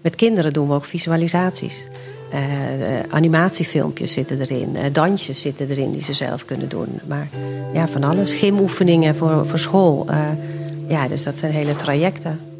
[0.00, 1.86] met kinderen doen we ook visualisaties.
[3.10, 7.00] Animatiefilmpjes zitten erin, dansjes zitten erin die ze zelf kunnen doen.
[7.06, 7.28] Maar
[7.72, 8.32] ja, van alles.
[8.32, 10.06] Gymoefeningen voor, voor school.
[10.88, 12.55] ja, dus dat zijn hele trajecten.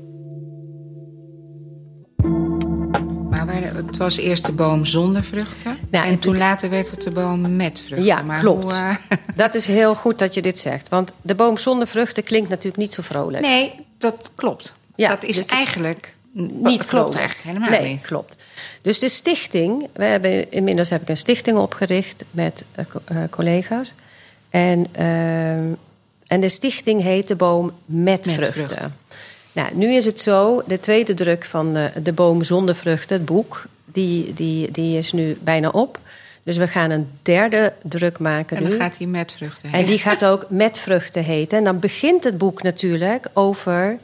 [3.98, 5.78] Het was eerst de boom zonder vruchten.
[5.90, 8.04] Ja, en en toen later werd het de boom met vruchten.
[8.06, 8.62] Ja, maar klopt.
[8.62, 10.88] Hoe, eh, Dat is heel goed dat je dit zegt.
[10.88, 13.42] Want de boom zonder vruchten klinkt natuurlijk niet zo vrolijk.
[13.42, 14.74] nee, dat klopt.
[14.94, 17.14] Ja, dat is dus- eigenlijk niet dat klopt vrolijk.
[17.14, 18.00] eigenlijk helemaal nee, niet.
[18.00, 18.36] klopt.
[18.82, 23.94] Dus de stichting, we hebben, inmiddels heb ik een stichting opgericht met eh, eh, collega's.
[24.50, 25.72] En, ehm,
[26.26, 28.52] en de stichting heet De Boom met, Met vruchten.
[28.66, 28.96] vruchten.
[29.52, 33.66] Nou, nu is het zo, de tweede druk van De Boom zonder vruchten, het boek,
[33.92, 35.98] die, die, die is nu bijna op.
[36.42, 38.68] Dus we gaan een derde druk maken En nu.
[38.68, 41.58] dan gaat hij met vruchten En die gaat ook met vruchten heten.
[41.58, 43.98] En dan begint het boek natuurlijk over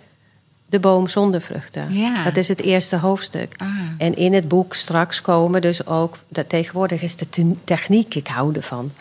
[0.66, 1.95] de boom zonder vruchten.
[1.95, 2.24] Ja.
[2.24, 3.55] Dat is het eerste hoofdstuk.
[3.57, 3.68] Ah.
[3.99, 6.18] En in het boek straks komen dus ook...
[6.28, 8.93] Dat tegenwoordig is de te- techniek, ik hou ervan.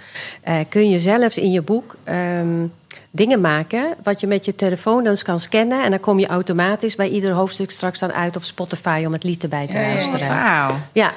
[0.41, 2.65] Eh, kun je zelfs in je boek ehm,
[3.11, 3.95] dingen maken...
[4.03, 5.83] wat je met je telefoon dan kan scannen...
[5.83, 9.03] en dan kom je automatisch bij ieder hoofdstuk straks dan uit op Spotify...
[9.05, 10.27] om het lied erbij te luisteren.
[10.27, 10.79] Wauw.
[10.91, 11.11] Ja,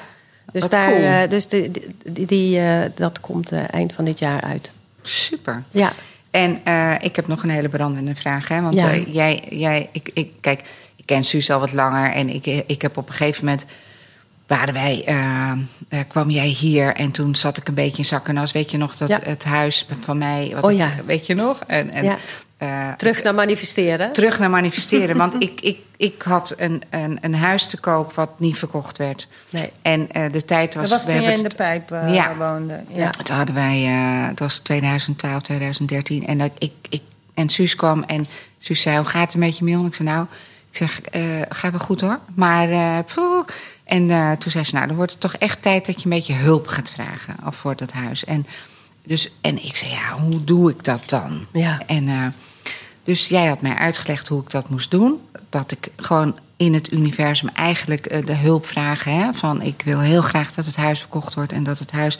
[0.51, 1.03] dus, Wat daar, cool.
[1.03, 1.71] eh, dus die,
[2.03, 4.69] die, die, eh, dat komt eh, eind van dit jaar uit.
[5.01, 5.63] Super.
[5.71, 5.91] Ja.
[6.31, 6.61] En
[7.01, 8.47] ik heb nog een hele brandende vraag.
[8.47, 8.61] Hè?
[8.61, 8.95] Want Ja.
[8.95, 10.59] jij, jij ik, ik, kijk,
[10.95, 12.11] ik ken Suus al wat langer.
[12.11, 13.65] En ik, ik heb op een gegeven moment
[14.47, 15.51] waren wij, eh,
[15.89, 18.51] eh, kwam jij hier en toen zat ik een beetje in zak en as.
[18.51, 19.19] Weet je nog dat Ja.
[19.23, 20.89] het huis van mij, wat Oh ja.
[21.05, 21.59] weet je nog?
[21.67, 22.17] En, en, Ja.
[22.57, 24.13] eh, Terug naar manifesteren.
[24.13, 25.17] terug naar manifesteren.
[25.17, 29.27] want ik, ik, ik had een, een, een huis te koop wat niet verkocht werd.
[29.49, 29.71] Nee.
[29.81, 30.89] En de tijd was...
[30.89, 32.35] Dat was toen in de pijp eh, Ja.
[32.35, 32.79] woonde.
[32.87, 32.97] Ja.
[33.03, 33.09] Ja.
[33.09, 33.79] Toen hadden wij,
[34.29, 36.27] het was 2012, 2013.
[36.27, 37.01] En, dat ik, ik,
[37.33, 38.25] en Suus kwam en
[38.59, 39.85] Suus zei, hoe gaat het met je, Mion?
[39.85, 40.25] Ik zei, nou,
[40.71, 41.01] ik zeg,
[41.49, 42.19] gaat wel goed hoor.
[42.35, 43.45] Maar, eh, poeh.
[43.85, 46.15] En eh, toen zei ze, nou, dan wordt het toch echt tijd dat je een
[46.15, 48.25] beetje hulp gaat vragen al voor dat huis.
[48.25, 48.47] En,
[49.03, 51.45] dus, en ik zei, ja, hoe doe ik dat dan?
[51.53, 51.81] Ja.
[51.85, 52.25] En eh,
[53.03, 55.21] dus jij had mij uitgelegd hoe ik dat moest doen.
[55.49, 59.15] Dat ik gewoon in het universum eigenlijk eh, de hulp vragen.
[59.15, 61.51] Hè, van ik wil heel graag dat het huis verkocht wordt.
[61.51, 62.19] En dat het huis.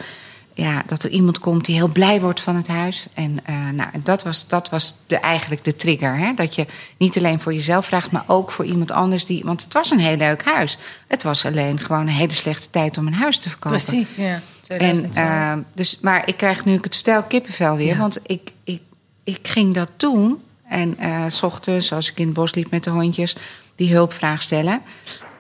[0.58, 3.08] Ja, dat er iemand komt die heel blij wordt van het huis.
[3.14, 6.18] En eh, nou, dat was, dat was de, eigenlijk de trigger.
[6.18, 6.34] Hè?
[6.34, 6.66] Dat je
[6.98, 9.26] niet alleen voor jezelf vraagt, maar ook voor iemand anders.
[9.26, 10.78] Die, want het was een heel leuk huis.
[11.08, 13.82] Het was alleen gewoon een hele slechte tijd om een huis te verkopen.
[13.84, 14.34] Precies, ja.
[14.34, 15.28] En, 2012.
[15.28, 17.94] eh, dus, maar ik krijg nu ik het vertel kippenvel weer.
[17.94, 17.98] Ja.
[17.98, 18.82] Want ik, ik,
[19.24, 20.44] ik ging dat doen.
[20.70, 23.36] En eh, s ochtends, als ik in het bos liep met de hondjes,
[23.76, 24.82] die hulpvraag stellen.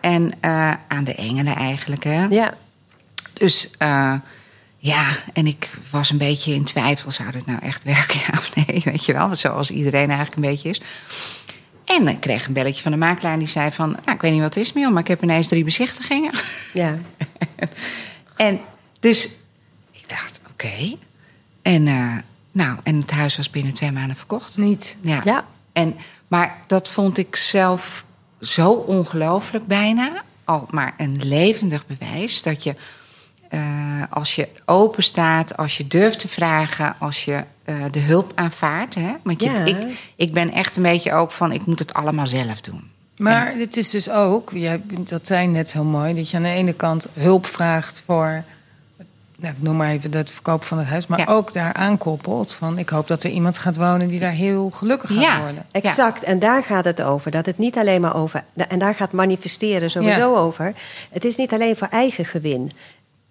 [0.02, 2.04] En eh, aan de engelen eigenlijk.
[2.04, 2.26] Hè?
[2.26, 2.54] Ja.
[3.34, 4.14] Dus eh,
[4.86, 7.12] ja, en ik was een beetje in twijfel.
[7.12, 8.82] Zou dit nou echt werken, ja of nee?
[8.84, 10.82] Weet je wel, zoals iedereen eigenlijk een beetje is.
[11.86, 13.90] En ik kreeg een belletje van de makelaar die zei van...
[13.90, 16.32] Nou, ik weet niet wat het is, Mion, maar ik heb ineens drie bezichtigingen.
[16.74, 16.98] Ja.
[18.36, 18.60] En
[19.00, 19.30] dus
[19.92, 20.98] ik dacht, oké.
[21.62, 22.18] En, eh,
[22.52, 24.58] nou, en het huis was binnen twee maanden verkocht.
[24.58, 24.96] Niet.
[25.02, 25.22] Ja.
[25.24, 25.46] Ja.
[25.74, 25.96] En,
[26.28, 28.06] maar dat vond ik zelf
[28.42, 30.24] zo ongelooflijk bijna.
[30.44, 32.76] Al maar een levendig bewijs dat je,
[33.50, 38.32] eh, als je open staat, als je durft te vragen, als je eh, de hulp
[38.36, 38.96] aanvaardt.
[38.96, 39.12] Hè?
[39.24, 39.64] Want je, Ja.
[39.66, 39.78] ik,
[40.16, 42.90] ik ben echt een beetje ook van, ik moet het allemaal zelf doen.
[43.18, 46.50] Maar het is dus ook, jij, dat zei net heel mooi, dat je aan de
[46.50, 48.44] ene kant hulp vraagt voor,
[49.38, 51.26] nou, ik noem maar even het verkopen van het huis, maar Ja.
[51.26, 55.10] ook daar aankoppelt van, ik hoop dat er iemand gaat wonen die daar heel gelukkig
[55.14, 55.40] gaat Ja.
[55.40, 55.66] worden.
[55.72, 57.32] Exact, en daar gaat het over.
[57.32, 58.44] Dat het niet alleen maar over.
[58.70, 60.40] En daar gaat manifesteren sowieso Ja.
[60.40, 60.74] over.
[61.12, 62.72] Het is niet alleen voor eigen gewin.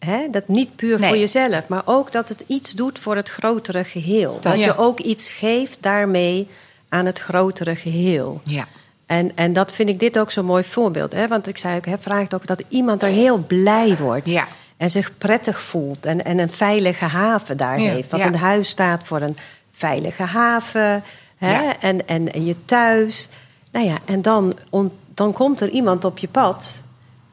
[0.05, 0.31] Hè?
[0.31, 1.09] Dat niet puur Nee.
[1.09, 4.39] voor jezelf, maar ook dat het iets doet voor het grotere geheel.
[4.41, 4.65] Dat, ja.
[4.65, 6.49] je ook iets geeft daarmee
[6.89, 8.41] aan het grotere geheel.
[8.45, 8.67] Ja.
[9.07, 11.13] En, en dat vind ik dit ook zo'n mooi voorbeeld.
[11.13, 11.29] Hè?
[11.29, 14.29] Want ik zei ook, hè, vraag het ook dat iemand er heel blij wordt.
[14.29, 14.49] Ja.
[14.77, 16.07] En zich prettig voelt.
[16.07, 17.91] En, en een veilige haven daar Ja.
[17.91, 18.11] heeft.
[18.11, 18.29] Want Ja.
[18.29, 19.37] een huis staat voor een
[19.73, 21.03] veilige haven.
[21.37, 21.53] Hè?
[21.63, 21.79] Ja.
[21.81, 23.29] En, en, en je thuis.
[23.73, 26.83] Nou ja, en dan, on- dan komt er iemand op je pad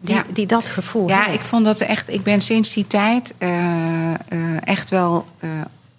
[0.02, 0.26] die, Ja.
[0.34, 1.34] die dat gevoel Ja, heeft.
[1.34, 2.10] ik vond dat echt.
[2.10, 4.18] Ik ben sinds die tijd eh, eh,
[4.64, 5.50] echt wel eh,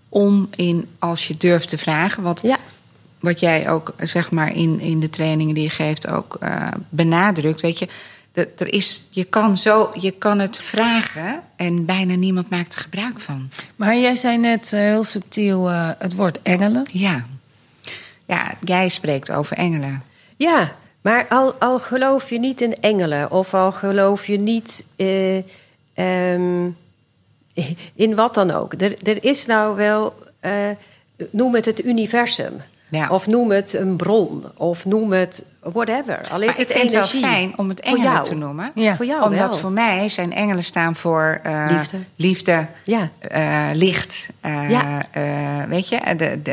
[0.09, 2.23] om in als je durft te vragen.
[2.23, 2.57] Wat, Ja,
[3.21, 7.61] wat jij ook zeg maar in, in de trainingen die je geeft ook eh, benadrukt.
[7.61, 7.89] Weet je,
[8.33, 12.81] dat er is, je, kan zo, je kan het vragen en bijna niemand maakt er
[12.81, 13.51] gebruik van.
[13.77, 16.87] Maar jij zei net heel subtiel eh, het woord engelen.
[16.93, 17.27] Ja.
[18.27, 20.03] ja, jij spreekt over engelen.
[20.37, 20.73] ja
[21.03, 23.31] maar al, al geloof je niet in engelen...
[23.31, 25.37] of al geloof je niet eh,
[25.95, 26.69] ehm,
[27.95, 28.73] in wat dan ook...
[28.73, 30.15] Er, er is nou wel...
[30.41, 30.53] eh,
[31.31, 32.53] noem het het universum...
[32.91, 33.09] Ja.
[33.09, 36.19] Of noem het een bron, of noem het whatever.
[36.31, 36.99] Al is Maar het ik vind energie.
[37.01, 38.71] het wel fijn om het engelen te noemen.
[38.75, 38.97] Ja.
[38.97, 39.59] Voor jou Omdat wel.
[39.59, 41.97] voor mij zijn engelen staan voor eh, Liefde.
[42.17, 43.11] liefde Ja.
[43.73, 44.29] licht,
[44.69, 45.03] Ja.
[45.69, 46.53] weet je, de, de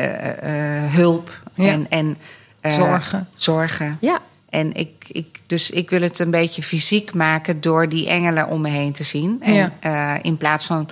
[0.92, 2.18] hulp en, en
[2.62, 3.28] Zorgen.
[3.36, 3.98] zorgen.
[4.02, 4.20] Ja,
[4.50, 8.62] En ik, ik, dus ik wil het een beetje fysiek maken door die engelen om
[8.62, 9.38] me heen te zien.
[9.42, 9.74] En, Ja.
[9.80, 10.90] eh, in plaats van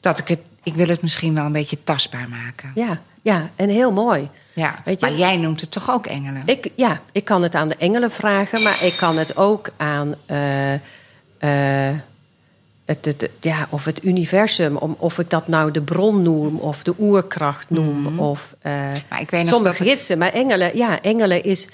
[0.00, 2.72] dat ik het, ik wil het misschien wel een beetje tastbaar maken.
[2.74, 4.28] ja, ja, en heel mooi.
[4.54, 6.42] Ja, Weet je- maar jij noemt het toch ook engelen?
[6.46, 10.14] Ik, ja, ik kan het aan de engelen vragen, maar ik kan het ook aan
[10.26, 11.94] eh, eh,
[12.84, 16.56] het, het, het- ja, of het universum, om, of ik dat nou de bron noem
[16.58, 18.18] of de oerkracht noem.
[18.18, 18.72] Of uh,
[19.08, 20.18] Maar ik weet nog sommige gidsen.
[20.18, 21.68] Maar engelen, ja, engelen is,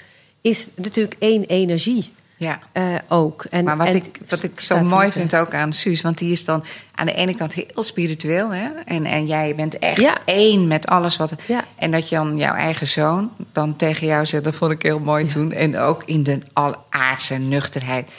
[0.45, 2.59] is natuurlijk één energie ja.
[2.71, 3.45] eh, ook.
[3.49, 6.31] En, Maar wat en ik, wat ik zo mooi vind ook aan Suus, want die
[6.31, 6.63] is dan
[6.95, 8.53] aan de ene kant heel spiritueel.
[8.53, 8.67] Hè?
[8.85, 10.17] En, en jij bent echt Ja.
[10.25, 11.33] één met alles wat.
[11.47, 11.63] Ja.
[11.75, 14.99] En dat je dan jouw eigen zoon dan tegen jou zegt, dat vond ik heel
[14.99, 15.51] mooi toen.
[15.51, 18.09] En ook in de alaardse nuchterheid.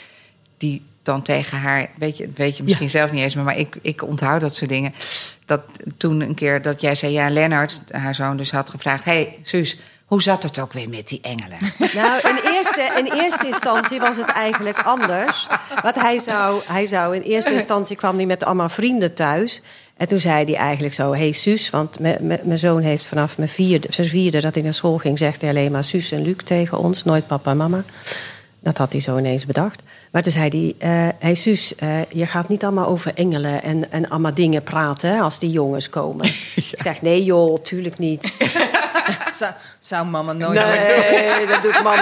[0.57, 3.77] Die dan tegen haar, weet je, weet je misschien zelf niet eens, maar, maar ik,
[3.81, 4.93] ik onthoud dat soort dingen.
[5.45, 5.61] Dat
[5.97, 9.35] toen een keer dat jij zei, ja, Lennart, haar zoon, dus had gevraagd: Hé, hey,
[9.41, 11.57] Suus, hoe zat het ook weer met die engelen?
[11.93, 15.47] Nou, in eerste, in eerste instantie was het eigenlijk anders.
[15.83, 19.61] Want hij zou, hij zou in eerste instantie kwam hij met allemaal vrienden thuis.
[19.97, 23.87] En toen zei hij eigenlijk zo: Hey Suus, want mijn zoon heeft vanaf mijn vierde,
[23.91, 26.77] zijn vierde dat hij naar school ging, zegt hij alleen maar Suus en Luc tegen
[26.77, 27.83] ons, nooit papa en mama.
[28.67, 29.81] Dat had hij zo ineens bedacht.
[30.11, 30.49] Maar toen zei
[30.79, 34.63] hij, eh hey Suus, eh, je gaat niet allemaal over engelen en, en allemaal dingen
[34.63, 36.25] praten hè, als die jongens komen.
[36.55, 38.37] Ik zeg, nee joh, tuurlijk niet.
[39.33, 40.69] Zou, zou mama nooit doen.
[40.69, 41.95] Nee, dat doet mam.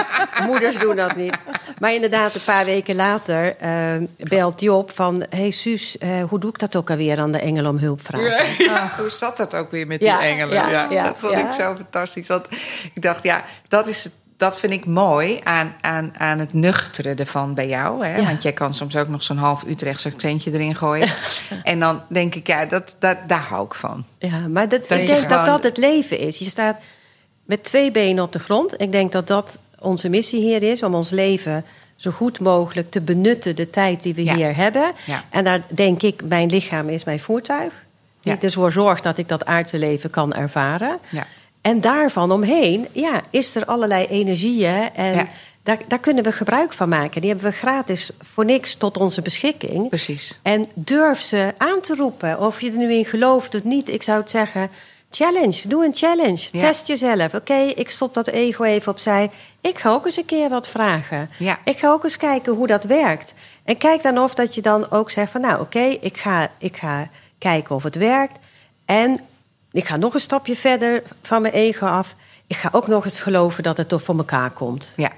[0.46, 1.38] Moeders doen dat niet.
[1.78, 5.24] Maar inderdaad, een paar weken later eh, belt Job van...
[5.30, 8.88] hey Suus, eh, hoe doe ik dat ook alweer aan de engel om hulp vragen?
[8.98, 10.54] Hoe zat dat ook weer met Ja, die engelen?
[10.54, 11.46] ja, Ja, ja, dat vond ja.
[11.46, 12.28] ik zo fantastisch.
[12.28, 12.46] Want
[12.94, 17.14] ik dacht, ja, dat, is, het- dat vind ik mooi aan, aan, aan het nuchtere
[17.14, 18.06] ervan bij jou.
[18.06, 18.16] Hè?
[18.16, 18.24] Ja.
[18.24, 21.08] Want jij kan soms ook nog zo'n half Utrechtse accentje erin gooien.
[21.62, 24.04] En dan denk ik, ja, dat, dat, daar hou ik van.
[24.18, 26.38] Ja, maar dat, Dat ik denk gewoon- dat dat het leven is.
[26.38, 26.76] Je staat
[27.44, 28.80] met twee benen op de grond.
[28.80, 30.82] Ik denk dat dat onze missie hier is...
[30.82, 31.64] om ons leven
[31.96, 33.56] zo goed mogelijk te benutten...
[33.56, 34.34] de tijd die we Ja.
[34.34, 34.92] hier hebben.
[35.04, 35.22] Ja.
[35.30, 37.72] En daar denk ik, mijn lichaam is mijn voertuig.
[38.20, 38.40] Die Ja.
[38.40, 40.98] ervoor zorgt dat ik dat aardse leven kan ervaren.
[41.08, 41.26] Ja.
[41.66, 44.94] En daarvan omheen ja, is er allerlei energieën.
[44.94, 45.26] En Ja.
[45.62, 47.20] daar, daar kunnen we gebruik van maken.
[47.20, 49.88] Die hebben we gratis voor niks tot onze beschikking.
[49.88, 50.38] Precies.
[50.42, 52.40] En durf ze aan te roepen.
[52.40, 53.88] Of je er nu in gelooft of niet.
[53.88, 54.70] Ik zou het zeggen,
[55.10, 55.68] challenge.
[55.68, 56.48] Doe een challenge.
[56.52, 56.60] Ja.
[56.60, 57.34] Test jezelf.
[57.34, 59.30] Oké, ik stop dat ego even opzij.
[59.60, 61.30] Ik ga ook eens een keer wat vragen.
[61.38, 61.58] Ja.
[61.64, 63.34] Ik ga ook eens kijken hoe dat werkt.
[63.64, 65.40] En kijk dan of dat je dan ook zegt van...
[65.40, 67.08] nou, oké, ik, ga, ik ga
[67.38, 68.38] kijken of het werkt.
[68.84, 69.20] En
[69.76, 72.14] ik ga nog een stapje verder van mijn ego af.
[72.46, 74.92] Ik ga ook nog eens geloven dat het toch voor elkaar komt.
[74.96, 75.12] Ja,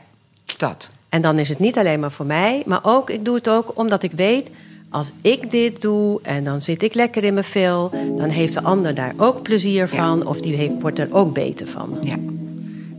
[0.56, 0.90] dat.
[1.08, 3.72] En dan is het niet alleen maar voor mij, maar ook, ik doe het ook
[3.74, 4.50] omdat ik weet,
[4.90, 8.62] als ik dit doe en dan zit ik lekker in mijn vel, dan heeft de
[8.62, 11.98] ander daar ook plezier van of die heeft, wordt er ook beter van.
[12.00, 12.16] Ja.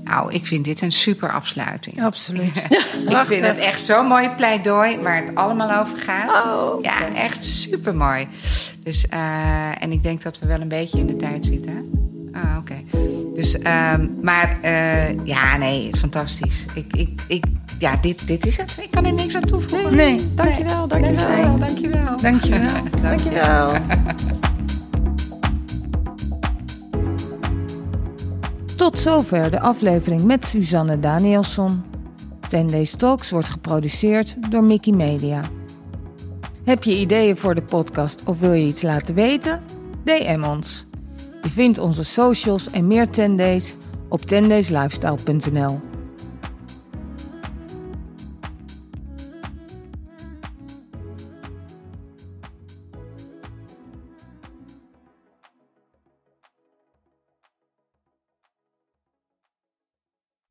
[0.09, 2.03] Nou, ik vind dit een super afsluiting.
[2.03, 2.57] Absoluut.
[3.09, 6.45] Ik vind het echt zo'n mooi pleidooi waar het allemaal over gaat.
[6.45, 8.27] Oh, ja, echt super mooi.
[8.83, 11.89] Dus, eh, en ik denk dat we wel een beetje in de tijd zitten.
[12.33, 12.75] Ah, oké.
[13.35, 16.65] Dus, ehm, maar eh, ja, nee, fantastisch.
[16.73, 17.43] Ik, ik, ik,
[17.77, 18.77] ja, dit, dit is het.
[18.81, 19.95] Ik kan er niks aan toevoegen.
[19.95, 21.29] Nee, Dankjewel, dankjewel.
[21.29, 22.17] Nee, dankjewel.
[22.21, 22.69] dankjewel.
[23.01, 23.71] Dankjewel.
[28.79, 31.83] Tot zover de aflevering met Suzanne Danielsson.
[32.47, 35.41] 10 Days Talks wordt geproduceerd door Mickey Media.
[36.63, 39.61] Heb je ideeën voor de podcast of wil je iets laten weten?
[40.03, 40.85] DM ons.
[41.41, 43.77] Je vindt onze socials en meer 10 Days
[44.09, 45.88] op 10dayslifestyle.nl.